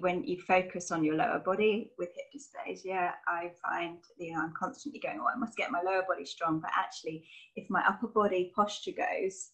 [0.00, 4.54] when you focus on your lower body with hip dysplasia, I find you know I'm
[4.58, 6.60] constantly going, oh, I must get my lower body strong.
[6.60, 7.24] But actually,
[7.56, 9.50] if my upper body posture goes,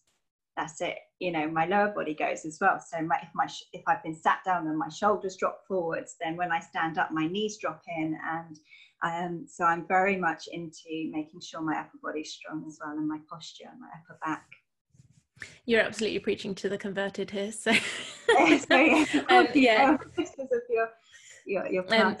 [0.57, 0.97] that's it.
[1.19, 2.79] You know, my lower body goes as well.
[2.79, 6.37] So my, if my if I've been sat down and my shoulders drop forwards, then
[6.37, 8.57] when I stand up, my knees drop in, and
[9.03, 13.07] um, so I'm very much into making sure my upper body's strong as well, and
[13.07, 14.45] my posture, and my upper back.
[15.65, 17.51] You're absolutely preaching to the converted here.
[17.51, 17.71] So,
[19.29, 19.97] um, yeah,
[20.69, 20.89] your
[21.45, 22.17] your, your um,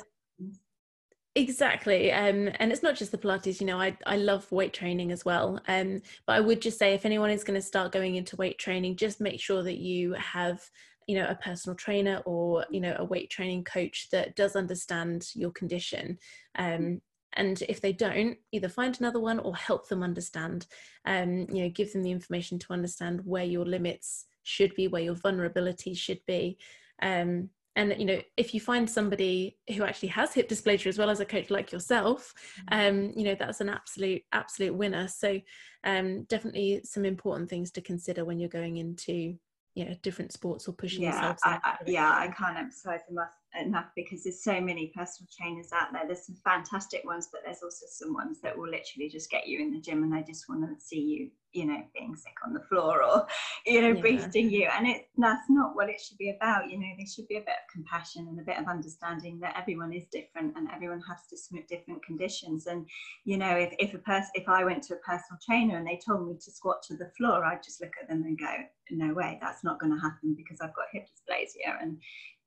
[1.35, 5.11] exactly um, and it's not just the pilates you know I, I love weight training
[5.11, 8.15] as well um, but i would just say if anyone is going to start going
[8.15, 10.61] into weight training just make sure that you have
[11.07, 15.29] you know a personal trainer or you know a weight training coach that does understand
[15.33, 16.17] your condition
[16.57, 17.01] um,
[17.33, 20.67] and if they don't either find another one or help them understand
[21.05, 25.01] um, you know give them the information to understand where your limits should be where
[25.01, 26.57] your vulnerabilities should be.
[27.01, 31.09] Um, and you know if you find somebody who actually has hip dysplasia as well
[31.09, 32.33] as a coach like yourself
[32.69, 32.89] mm-hmm.
[32.89, 35.07] um, you know that's an absolute absolute winner.
[35.07, 35.39] So
[35.83, 39.37] um, definitely some important things to consider when you're going into
[39.75, 43.31] you know different sports or pushing yeah, yourself I, I, yeah i can't emphasize enough
[43.59, 46.03] enough because there's so many personal trainers out there.
[46.05, 49.59] There's some fantastic ones, but there's also some ones that will literally just get you
[49.59, 52.53] in the gym and they just want to see you, you know, being sick on
[52.53, 53.27] the floor or,
[53.65, 54.01] you know, yeah.
[54.01, 54.69] boosting you.
[54.77, 56.69] And it that's not what it should be about.
[56.69, 59.55] You know, there should be a bit of compassion and a bit of understanding that
[59.59, 61.37] everyone is different and everyone has to
[61.67, 62.67] different conditions.
[62.67, 62.87] And,
[63.25, 65.99] you know, if, if a person if I went to a personal trainer and they
[66.05, 68.53] told me to squat to the floor, I'd just look at them and go,
[68.91, 71.81] no way, that's not going to happen because I've got hip dysplasia.
[71.81, 71.97] And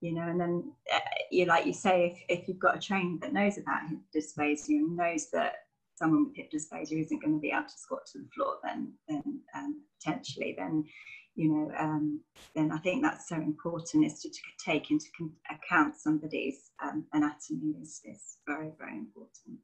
[0.04, 0.98] you know and then uh,
[1.30, 4.78] you like you say if, if you've got a trainer that knows about hip dysplasia
[4.80, 5.54] and knows that
[5.94, 8.92] someone with hip dysplasia isn't going to be able to squat to the floor then
[9.08, 10.84] then um, potentially then
[11.36, 12.20] you know, um,
[12.54, 15.06] then I think that's so important is to, to take into
[15.50, 19.58] account somebody's um, anatomy is, is very, very important.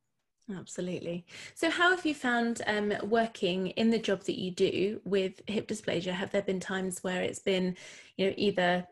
[0.53, 1.24] Absolutely.
[1.55, 5.68] So, how have you found um, working in the job that you do with hip
[5.68, 6.11] dysplasia?
[6.11, 7.76] Have there been times where it's been,
[8.16, 8.87] you know, either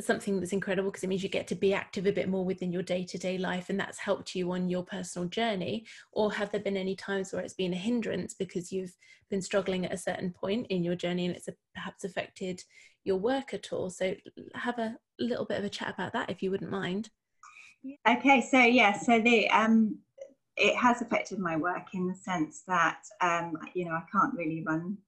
[0.00, 2.72] something that's incredible because it means you get to be active a bit more within
[2.72, 5.86] your day to day life and that's helped you on your personal journey?
[6.12, 8.96] Or have there been any times where it's been a hindrance because you've
[9.30, 12.62] been struggling at a certain point in your journey and it's a, perhaps affected
[13.04, 13.90] your work at all?
[13.90, 14.14] So,
[14.54, 17.10] have a little bit of a chat about that if you wouldn't mind.
[18.06, 19.98] Okay, so yeah, so the um
[20.56, 24.62] it has affected my work in the sense that um, you know I can't really
[24.66, 24.98] run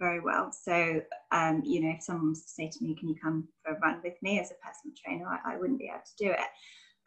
[0.00, 0.50] very well.
[0.50, 3.74] So um, you know, if someone was to say to me, "Can you come for
[3.74, 6.30] a run with me?" as a personal trainer, I, I wouldn't be able to do
[6.32, 6.48] it.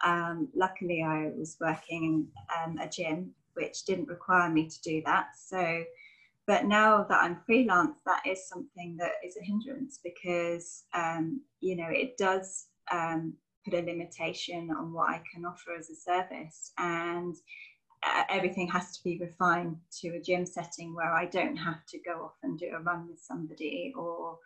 [0.05, 2.27] Um, luckily, I was working in
[2.63, 5.27] um, a gym which didn't require me to do that.
[5.37, 5.83] So,
[6.47, 11.75] but now that I'm freelance, that is something that is a hindrance because um, you
[11.75, 13.33] know it does um,
[13.65, 17.35] put a limitation on what I can offer as a service and
[18.29, 22.23] everything has to be refined to a gym setting where I don't have to go
[22.23, 24.37] off and do a run with somebody or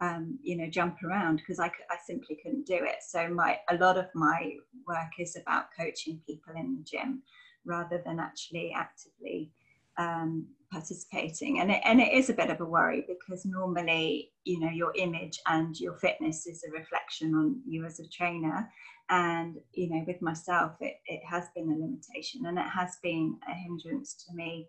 [0.00, 2.96] um, you know jump around because I, I simply couldn't do it.
[3.06, 4.54] So my a lot of my
[4.86, 7.22] work is about coaching people in the gym
[7.64, 9.50] rather than actually actively
[9.96, 14.58] um, participating and it, and it is a bit of a worry because normally you
[14.58, 18.68] know your image and your fitness is a reflection on you as a trainer
[19.10, 23.36] and you know with myself it, it has been a limitation and it has been
[23.48, 24.66] a hindrance to me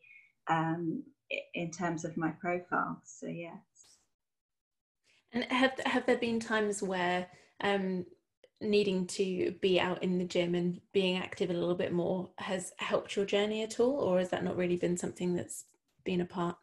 [0.47, 1.03] um,
[1.53, 3.01] in terms of my profile.
[3.03, 3.53] So yes.
[5.33, 7.27] And have have there been times where
[7.61, 8.05] um,
[8.61, 12.73] needing to be out in the gym and being active a little bit more has
[12.77, 15.65] helped your journey at all or has that not really been something that's
[16.03, 16.55] been a part?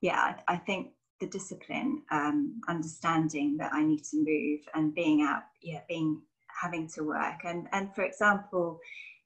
[0.00, 5.22] Yeah i, I think the discipline um, understanding that i need to move and being
[5.22, 6.20] out yeah being
[6.60, 8.78] having to work and and for example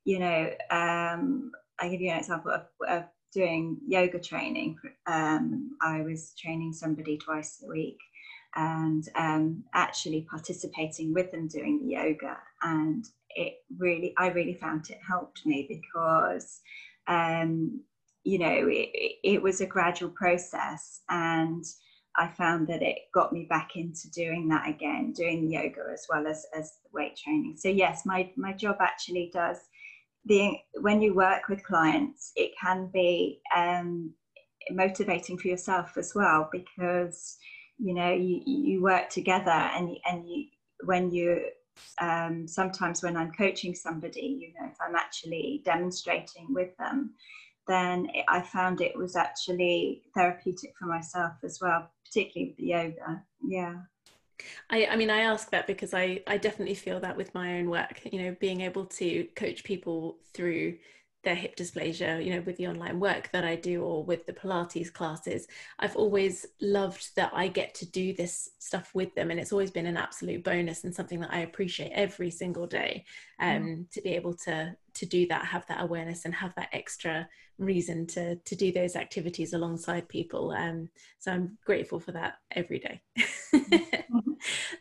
[0.04, 6.02] you know um, i give you an example of, of doing yoga training um, i
[6.02, 7.98] was training somebody twice a week
[8.54, 12.36] and um, actually participating with them doing the yoga.
[12.62, 16.60] And it really, I really found it helped me because,
[17.06, 17.80] um,
[18.24, 21.00] you know, it, it was a gradual process.
[21.08, 21.64] And
[22.16, 26.27] I found that it got me back into doing that again, doing yoga as well
[26.27, 27.57] as, as weight training.
[27.59, 29.59] So yes, my, my job actually does
[30.25, 34.12] the, when you work with clients, it can be um,
[34.70, 37.37] motivating for yourself as well because
[37.79, 40.46] you know you, you work together and and you
[40.85, 41.42] when you
[42.01, 47.14] um, sometimes when I'm coaching somebody, you know, if I'm actually demonstrating with them,
[47.66, 53.22] then I found it was actually therapeutic for myself as well, particularly with yoga.
[53.46, 53.75] Yeah.
[54.70, 57.70] I, I mean, I ask that because I, I definitely feel that with my own
[57.70, 60.79] work, you know, being able to coach people through
[61.24, 64.32] their hip dysplasia, you know, with the online work that I do or with the
[64.32, 65.46] Pilates classes,
[65.78, 69.30] I've always loved that I get to do this stuff with them.
[69.30, 73.04] And it's always been an absolute bonus and something that I appreciate every single day
[73.40, 73.90] um, mm.
[73.92, 77.26] to be able to to do that, have that awareness and have that extra
[77.58, 80.50] reason to to do those activities alongside people.
[80.50, 83.02] Um, so I'm grateful for that every day.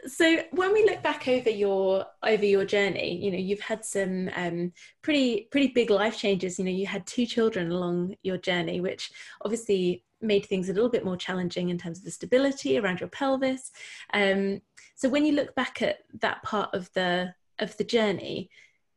[0.08, 4.30] So when we look back over your over your journey, you know, you've had some
[4.36, 6.58] um, pretty pretty big life changes.
[6.58, 9.12] You know, you had two children along your journey, which
[9.44, 13.10] obviously made things a little bit more challenging in terms of the stability around your
[13.10, 13.72] pelvis.
[14.14, 14.62] Um,
[14.96, 18.50] so when you look back at that part of the of the journey,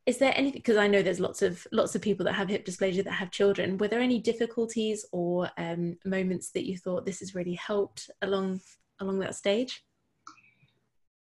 [0.05, 2.63] is there anything because i know there's lots of lots of people that have hip
[2.63, 7.21] dysplasia that have children were there any difficulties or um, moments that you thought this
[7.21, 8.61] has really helped along
[8.99, 9.83] along that stage?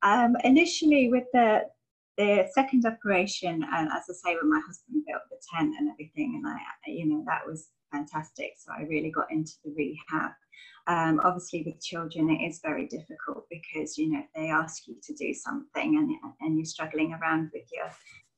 [0.03, 1.63] Um, initially with the
[2.17, 6.33] the second operation and as i say when my husband built the tent and everything
[6.35, 8.55] and i you know that was fantastic.
[8.57, 10.31] So i really got into the rehab.
[10.87, 15.13] Um, obviously with children it is very difficult because you know they ask you to
[15.13, 17.89] do something and, and you're struggling around with your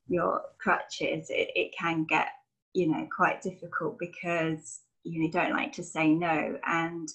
[0.07, 2.27] your crutches, it, it can get,
[2.73, 6.57] you know, quite difficult because you know, don't like to say no.
[6.65, 7.09] And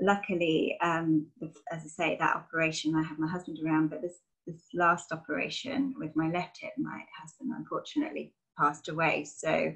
[0.00, 1.26] luckily, um,
[1.72, 5.94] as I say, that operation, I have my husband around, but this, this last operation
[5.98, 9.24] with my left hip, my husband unfortunately passed away.
[9.24, 9.72] So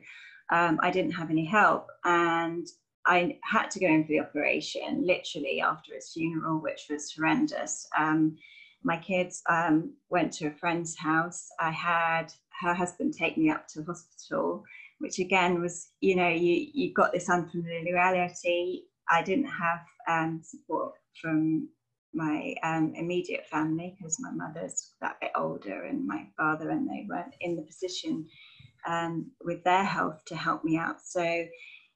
[0.51, 1.89] um, I didn't have any help.
[2.05, 2.67] And
[3.07, 7.87] I had to go in for the operation literally after his funeral, which was horrendous.
[7.97, 8.37] Um,
[8.83, 11.49] my kids um, went to a friend's house.
[11.59, 14.65] I had her husband take me up to hospital,
[14.99, 18.85] which again was, you know, you, you got this unfamiliarity.
[19.11, 21.69] I didn't have um, support from
[22.13, 27.07] my um, immediate family because my mother's that bit older and my father and they
[27.09, 28.27] weren't in the position
[28.87, 31.01] um, with their health to help me out.
[31.05, 31.47] So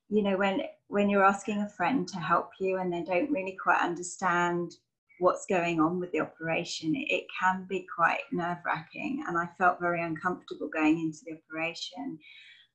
[0.09, 3.57] you know when when you're asking a friend to help you and they don't really
[3.63, 4.73] quite understand
[5.19, 9.49] what's going on with the operation it, it can be quite nerve wracking and i
[9.59, 12.19] felt very uncomfortable going into the operation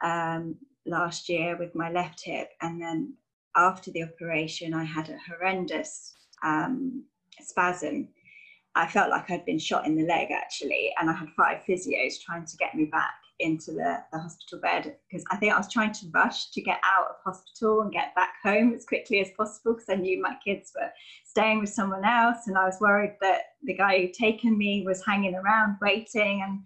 [0.01, 3.13] um, last year with my left hip and then
[3.55, 7.03] after the operation i had a horrendous um,
[7.41, 8.09] spasm.
[8.75, 12.21] I felt like I'd been shot in the leg actually, and I had five physios
[12.23, 15.71] trying to get me back into the, the hospital bed because I think I was
[15.71, 19.29] trying to rush to get out of hospital and get back home as quickly as
[19.37, 20.89] possible because I knew my kids were
[21.25, 25.05] staying with someone else, and I was worried that the guy who'd taken me was
[25.05, 26.43] hanging around waiting.
[26.45, 26.59] And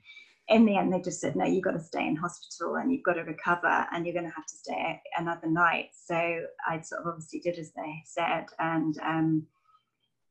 [0.50, 3.04] in the end, they just said, No, you've got to stay in hospital and you've
[3.04, 5.89] got to recover, and you're going to have to stay another night.
[5.94, 9.48] So I sort of obviously did as they said, and um,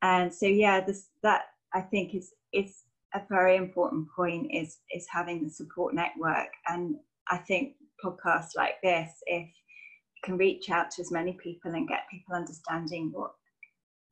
[0.03, 2.83] and so yeah this that i think is is
[3.15, 6.95] a very important point is is having the support network and
[7.29, 11.87] i think podcasts like this if you can reach out to as many people and
[11.87, 13.31] get people understanding what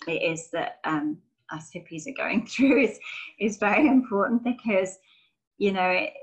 [0.08, 1.18] it is that um,
[1.52, 2.99] us hippies are going through is
[3.39, 4.97] is very important because
[5.62, 6.14] you know it,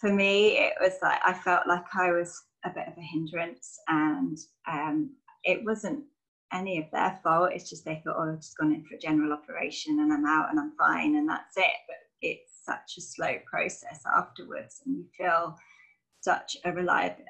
[0.00, 3.78] for me it was like i felt like i was a bit of a hindrance
[3.88, 4.38] and
[4.70, 5.10] um,
[5.44, 6.04] it wasn't
[6.52, 7.52] any of their fault.
[7.54, 10.26] It's just they thought, oh, I've just gone in for a general operation and I'm
[10.26, 11.74] out and I'm fine and that's it.
[11.86, 15.56] But it's such a slow process afterwards, and you feel
[16.20, 17.24] such a reliable,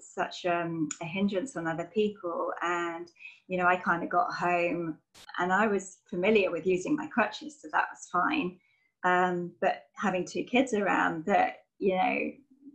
[0.00, 2.52] such um, a hindrance on other people.
[2.62, 3.08] And
[3.46, 4.98] you know, I kind of got home
[5.38, 8.58] and I was familiar with using my crutches, so that was fine.
[9.08, 12.30] Um, but having two kids around that, you know,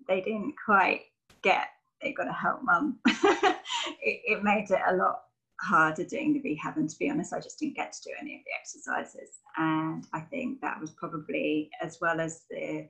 [0.07, 1.01] they didn't quite
[1.41, 1.67] get.
[2.01, 2.99] They got to help mum.
[3.05, 3.53] it,
[4.01, 5.19] it made it a lot
[5.63, 8.35] harder doing the rehab and to be honest i just didn't get to do any
[8.35, 12.87] of the exercises and i think that was probably as well as the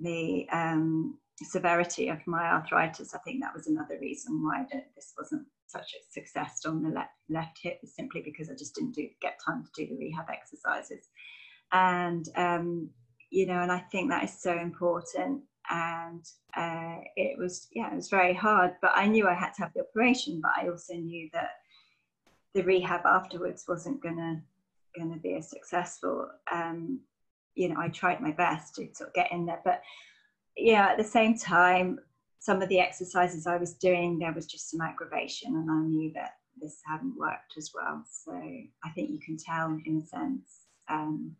[0.00, 4.64] the um, severity of my arthritis i think that was another reason why
[4.96, 8.94] this wasn't such a success on the left left hip simply because i just didn't
[8.94, 11.08] do get time to do the rehab exercises
[11.72, 12.88] and um,
[13.30, 16.24] you know and i think that is so important and
[16.56, 19.72] uh, it was yeah it was very hard but i knew i had to have
[19.74, 21.50] the operation but i also knew that
[22.54, 24.42] the rehab afterwards wasn't gonna
[24.96, 26.28] gonna be as successful.
[26.50, 27.00] Um,
[27.54, 29.82] you know, I tried my best to sort of get in there, but
[30.56, 31.98] yeah, at the same time,
[32.40, 36.12] some of the exercises I was doing, there was just some aggravation, and I knew
[36.14, 38.04] that this hadn't worked as well.
[38.08, 40.66] So I think you can tell in a sense.
[40.88, 41.36] Um,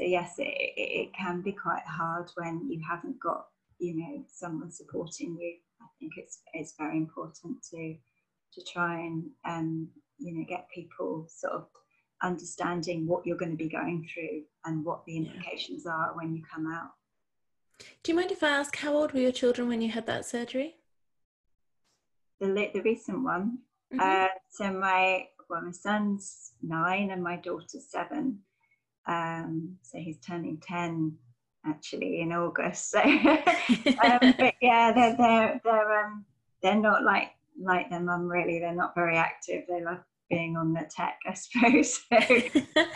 [0.00, 3.48] so yes, it, it, it can be quite hard when you haven't got
[3.78, 5.56] you know someone supporting you.
[5.82, 7.96] I think it's it's very important to
[8.54, 9.88] to try and um,
[10.18, 11.66] you know get people sort of
[12.22, 15.92] understanding what you're going to be going through and what the implications yeah.
[15.92, 16.92] are when you come out.
[18.02, 20.24] Do you mind if I ask how old were your children when you had that
[20.24, 20.76] surgery?
[22.40, 23.58] The the recent one.
[23.92, 24.00] Mm-hmm.
[24.00, 28.38] Uh, so my well, my son's nine and my daughter's seven.
[29.06, 31.16] Um, so he's turning ten
[31.66, 32.90] actually in August.
[32.90, 33.18] So, um,
[34.38, 36.24] but yeah, they're they're they're um,
[36.62, 37.30] they're not like
[37.60, 38.58] like their mum really.
[38.58, 39.64] They're not very active.
[39.68, 39.98] They love
[40.30, 42.00] being on the tech, I suppose.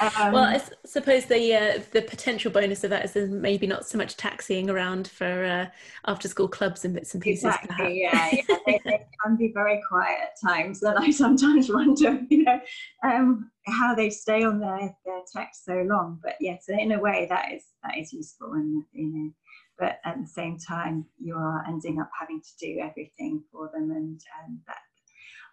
[0.00, 3.98] um, well, I suppose the uh, the potential bonus of that is maybe not so
[3.98, 5.66] much taxiing around for uh,
[6.06, 7.44] after school clubs and bits and pieces.
[7.44, 8.00] Exactly.
[8.02, 8.56] Yeah, yeah.
[8.66, 12.60] They, they, can be very quiet at times, and I sometimes wonder, you know,
[13.02, 16.20] um, how they stay on their their tech so long.
[16.22, 19.30] But yes, in a way, that is that is useful, and you know.
[19.76, 23.90] But at the same time, you are ending up having to do everything for them,
[23.90, 24.78] and, and that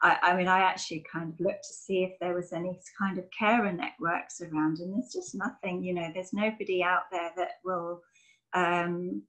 [0.04, 3.20] I, I, mean, I actually kind of looked to see if there was any kind
[3.20, 5.84] of carer networks around, and there's just nothing.
[5.84, 8.02] You know, there's nobody out there that will.
[8.54, 9.24] Um,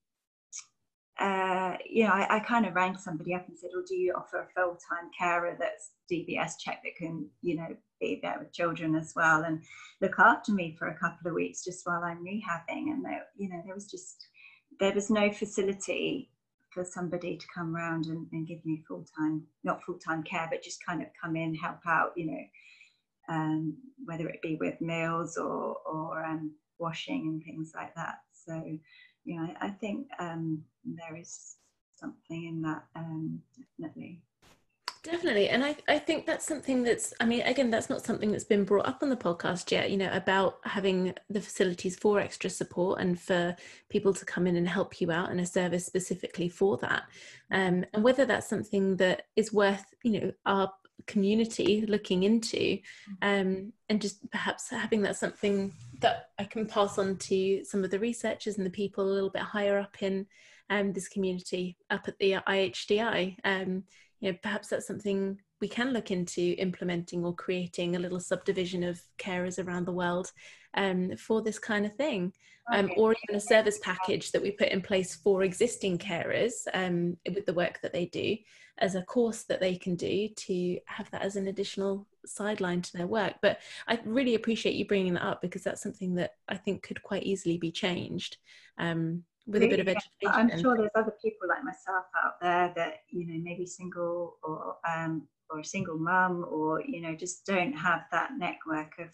[1.18, 4.14] uh, you know, I, I kind of rang somebody up and said, "Well, do you
[4.16, 8.96] offer a full-time carer that's DBS check that can, you know, be there with children
[8.96, 9.62] as well and
[10.00, 13.50] look after me for a couple of weeks just while I'm rehabbing?" And there, you
[13.50, 14.26] know, there was just
[14.80, 16.30] there was no facility
[16.72, 20.48] for somebody to come around and, and give me full time, not full time care,
[20.50, 22.42] but just kind of come in, help out, you know,
[23.28, 28.20] um, whether it be with meals or, or um, washing and things like that.
[28.32, 28.54] So,
[29.24, 31.56] you know, I, I think um, there is
[31.94, 33.40] something in that, um,
[33.80, 34.22] definitely.
[35.02, 35.48] Definitely.
[35.48, 38.62] And I, I think that's something that's, I mean, again, that's not something that's been
[38.62, 43.00] brought up on the podcast yet, you know, about having the facilities for extra support
[43.00, 43.56] and for
[43.88, 47.02] people to come in and help you out in a service specifically for that.
[47.50, 50.72] Um, and whether that's something that is worth, you know, our,
[51.06, 52.78] community looking into
[53.22, 57.90] um, and just perhaps having that something that I can pass on to some of
[57.90, 60.26] the researchers and the people a little bit higher up in
[60.70, 63.36] um, this community up at the IHDI.
[63.44, 63.84] Um,
[64.22, 68.84] you know, perhaps that's something we can look into implementing or creating a little subdivision
[68.84, 70.30] of carers around the world
[70.74, 72.32] um, for this kind of thing,
[72.72, 77.16] um, or even a service package that we put in place for existing carers um,
[77.34, 78.36] with the work that they do
[78.78, 82.96] as a course that they can do to have that as an additional sideline to
[82.96, 83.34] their work.
[83.42, 83.58] But
[83.88, 87.24] I really appreciate you bringing that up because that's something that I think could quite
[87.24, 88.36] easily be changed.
[88.78, 90.06] Um, with a bit of education.
[90.50, 94.76] I'm sure there's other people like myself out there that you know maybe single or
[94.88, 99.08] um, or a single mum or you know just don't have that network of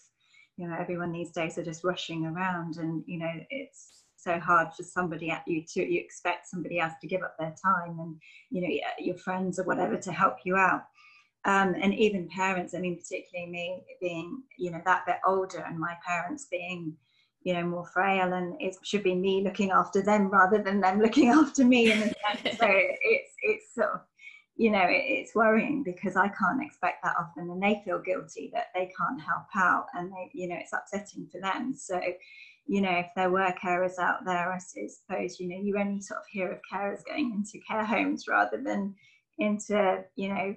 [0.57, 4.73] you know everyone these days are just rushing around and you know it's so hard
[4.73, 8.15] for somebody at you to you expect somebody else to give up their time and
[8.49, 8.67] you know
[8.99, 10.83] your friends or whatever to help you out
[11.45, 15.79] um, and even parents i mean particularly me being you know that bit older and
[15.79, 16.93] my parents being
[17.43, 20.99] you know more frail and it should be me looking after them rather than them
[21.01, 22.03] looking after me and
[22.57, 24.01] so it's it's sort of
[24.55, 28.49] you know it, it's worrying because i can't expect that often and they feel guilty
[28.53, 31.73] that they can't help out and they you know it's upsetting for them.
[31.73, 31.99] So
[32.67, 36.19] you know if there were carers out there i suppose you know you only sort
[36.19, 38.93] of hear of carers going into care homes rather than
[39.39, 40.55] into you know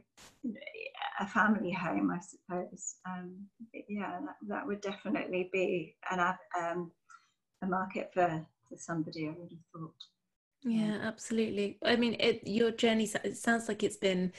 [1.20, 3.34] a family home i suppose um,
[3.88, 6.20] yeah that, that would definitely be an
[6.60, 6.90] um,
[7.62, 9.94] a market for for somebody i would have thought
[10.64, 11.78] yeah, absolutely.
[11.84, 14.32] I mean, it, your journey it sounds like it's been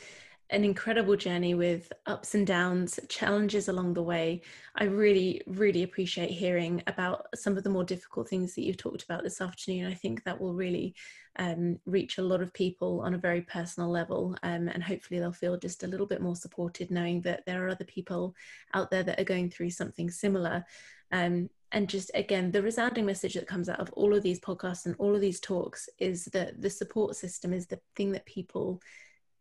[0.53, 4.41] an incredible journey with ups and downs, challenges along the way.
[4.75, 9.01] I really, really appreciate hearing about some of the more difficult things that you've talked
[9.01, 9.87] about this afternoon.
[9.87, 10.93] I think that will really
[11.39, 15.31] um, reach a lot of people on a very personal level, um, and hopefully they'll
[15.33, 18.35] feel just a little bit more supported knowing that there are other people
[18.75, 20.63] out there that are going through something similar.
[21.11, 24.85] Um, and just again the resounding message that comes out of all of these podcasts
[24.85, 28.79] and all of these talks is that the support system is the thing that people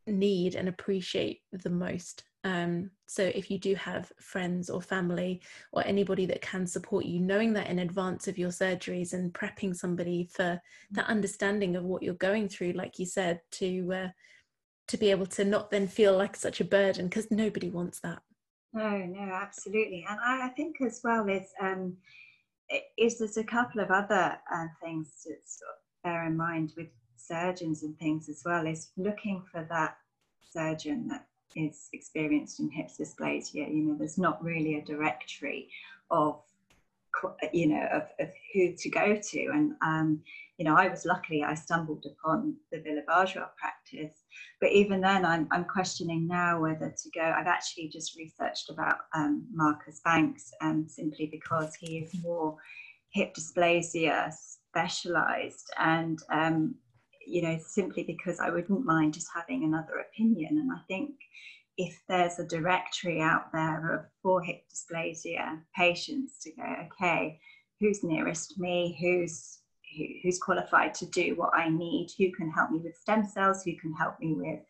[0.06, 2.24] need and appreciate the most.
[2.44, 7.20] Um, so if you do have friends or family or anybody that can support you
[7.20, 12.02] knowing that in advance of your surgeries and prepping somebody for that understanding of what
[12.02, 14.08] you're going through like you said to uh,
[14.88, 18.20] to be able to not then feel like such a burden because nobody wants that.
[18.72, 20.04] No no absolutely.
[20.08, 21.96] And i, I think as well is um
[22.98, 26.88] is there's a couple of other uh, things to sort of bear in mind with
[27.26, 29.96] surgeons and things as well is looking for that
[30.50, 33.72] surgeon that is experienced in hips dysplasia.
[33.72, 35.68] You know, there's not really a directory
[36.10, 36.40] of
[37.52, 39.46] you know of, of who to go to.
[39.52, 40.20] And um,
[40.58, 44.22] you know i was lucky i stumbled upon the Villar Bajwa practice.
[44.60, 47.20] But even then I'm, I'm questioning now whether to go.
[47.20, 52.56] I've actually just researched about um, Marcus Bankes um, simply because he is more
[53.10, 55.70] hip dysplasia specialized.
[55.78, 56.76] And um,
[57.26, 60.58] you know simply because i wouldn't mind just having another opinion.
[60.58, 61.14] And i think
[61.78, 67.40] if there's a directory out there of for hip dysplasia patients to go, okay,
[67.80, 69.58] who's nearest me, who's
[69.96, 73.62] who, who's qualified to do what I need, who can help me with stem cells,
[73.62, 74.60] who can help me with,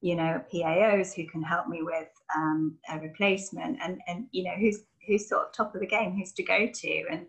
[0.00, 4.54] you know, PAOs, who can help me with um, a replacement, and and you know
[4.58, 7.26] who's who's sort of top of the game, who's to go to, and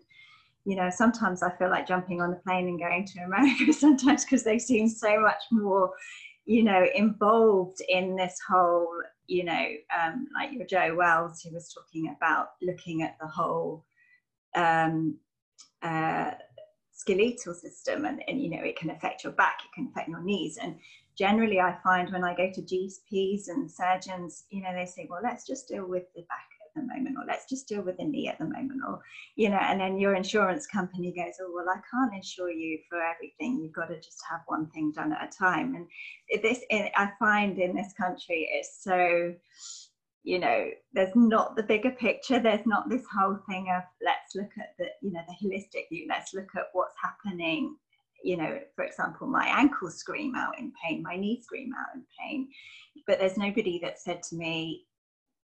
[0.68, 4.24] you know sometimes I feel like jumping on the plane and going to America sometimes
[4.24, 5.92] because they seem so much more
[6.48, 8.88] you know, involved in this whole,
[9.26, 13.84] you know, um, like your Joe Wells, who was talking about looking at the whole
[14.56, 15.18] um,
[15.82, 16.30] uh,
[16.90, 20.22] skeletal system, and, and you know, it can affect your back, it can affect your
[20.22, 20.76] knees, and
[21.18, 25.20] generally, I find when I go to GPs and surgeons, you know, they say, well,
[25.22, 26.48] let's just deal with the back
[26.78, 29.00] the moment or let's just deal with the knee at the moment or
[29.36, 33.00] you know and then your insurance company goes oh well i can't insure you for
[33.02, 33.60] everything.
[33.60, 35.74] You've got to just have one thing done at a time.
[35.74, 39.34] And this i find in this country is so
[40.24, 42.40] you know there's not the bigger picture.
[42.40, 46.06] There's not this whole thing of let's look at the you know the holistic view.
[46.08, 47.76] Let's look at what's happening
[48.24, 52.04] you know for example my ankles scream out in pain my knees scream out in
[52.18, 52.48] pain.
[53.06, 54.86] But there's nobody that said to me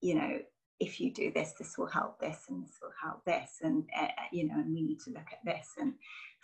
[0.01, 0.39] you know
[0.81, 4.09] if you do this, this will help this, and this will help this, and uh,
[4.33, 5.93] you know, and we need to look at this and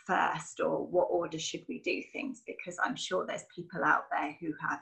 [0.06, 2.42] first, or what order should we do things?
[2.46, 4.80] Because I'm sure there's people out there who have,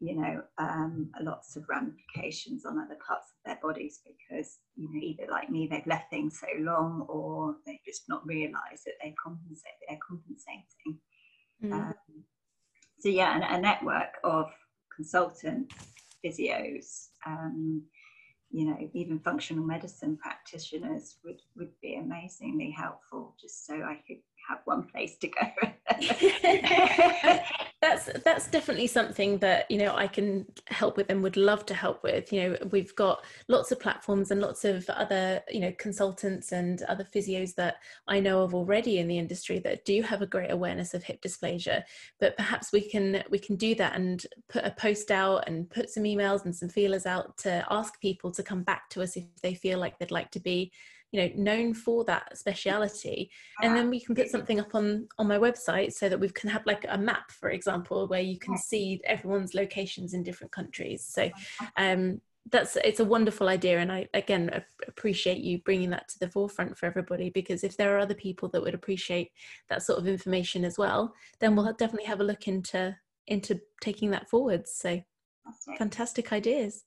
[0.00, 5.00] you know, um, lots of ramifications on other parts of their bodies because you know,
[5.02, 9.14] either like me, they've left things so long, or they just not realise that they
[9.22, 11.00] compensate, they're compensating.
[11.62, 11.72] Mm.
[11.72, 11.94] Um,
[13.00, 14.50] so yeah, and a network of
[14.94, 15.74] consultants
[16.24, 17.82] physios um,
[18.54, 24.18] you know, even functional medicine practitioners would, would be amazingly helpful just so I could
[24.48, 25.40] have one place to go.
[28.54, 32.32] definitely something that you know I can help with and would love to help with.
[32.32, 36.80] You know, we've got lots of platforms and lots of other you know consultants and
[36.82, 40.52] other physios that I know of already in the industry that do have a great
[40.52, 41.82] awareness of hip dysplasia.
[42.20, 45.90] But perhaps we can we can do that and put a post out and put
[45.90, 49.24] some emails and some feelers out to ask people to come back to us if
[49.42, 50.70] they feel like they'd like to be
[51.14, 53.30] you know known for that speciality.
[53.62, 56.50] And then we can put something up on on my website so that we can
[56.50, 61.06] have like a map for example where you can see everyone's locations in different countries.
[61.08, 61.30] So
[61.76, 63.78] um that's it's a wonderful idea.
[63.78, 67.94] And i again appreciate you bringing that to the forefront for everybody because if there
[67.94, 69.30] are other people that would appreciate
[69.68, 72.96] that sort of information as well then we'll definitely have a look into
[73.28, 74.66] into taking that forward.
[74.66, 75.00] So
[75.78, 76.84] fantastic ideas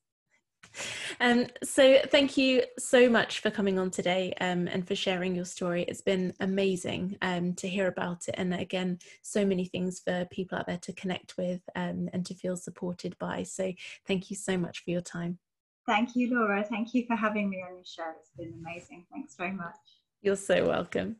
[1.19, 5.45] um, so thank you so much for coming on today um, and for sharing your
[5.45, 5.83] story.
[5.83, 10.57] It's been amazing um, to hear about it, and again, so many things for people
[10.57, 13.43] out there to connect with um, and to feel supported by.
[13.43, 13.73] So
[14.05, 15.39] thank you so much for your time.
[15.85, 16.63] Thank you, Laura.
[16.63, 18.11] Thank you for having me on your show.
[18.19, 19.05] It's been amazing.
[19.11, 19.75] Thanks very much.
[20.21, 21.15] You're so welcome.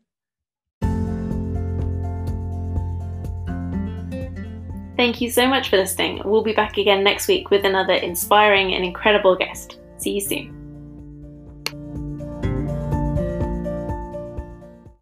[4.97, 6.21] Thank you so much for listening.
[6.25, 9.77] We'll be back again next week with another inspiring and incredible guest.
[9.97, 10.56] See you soon.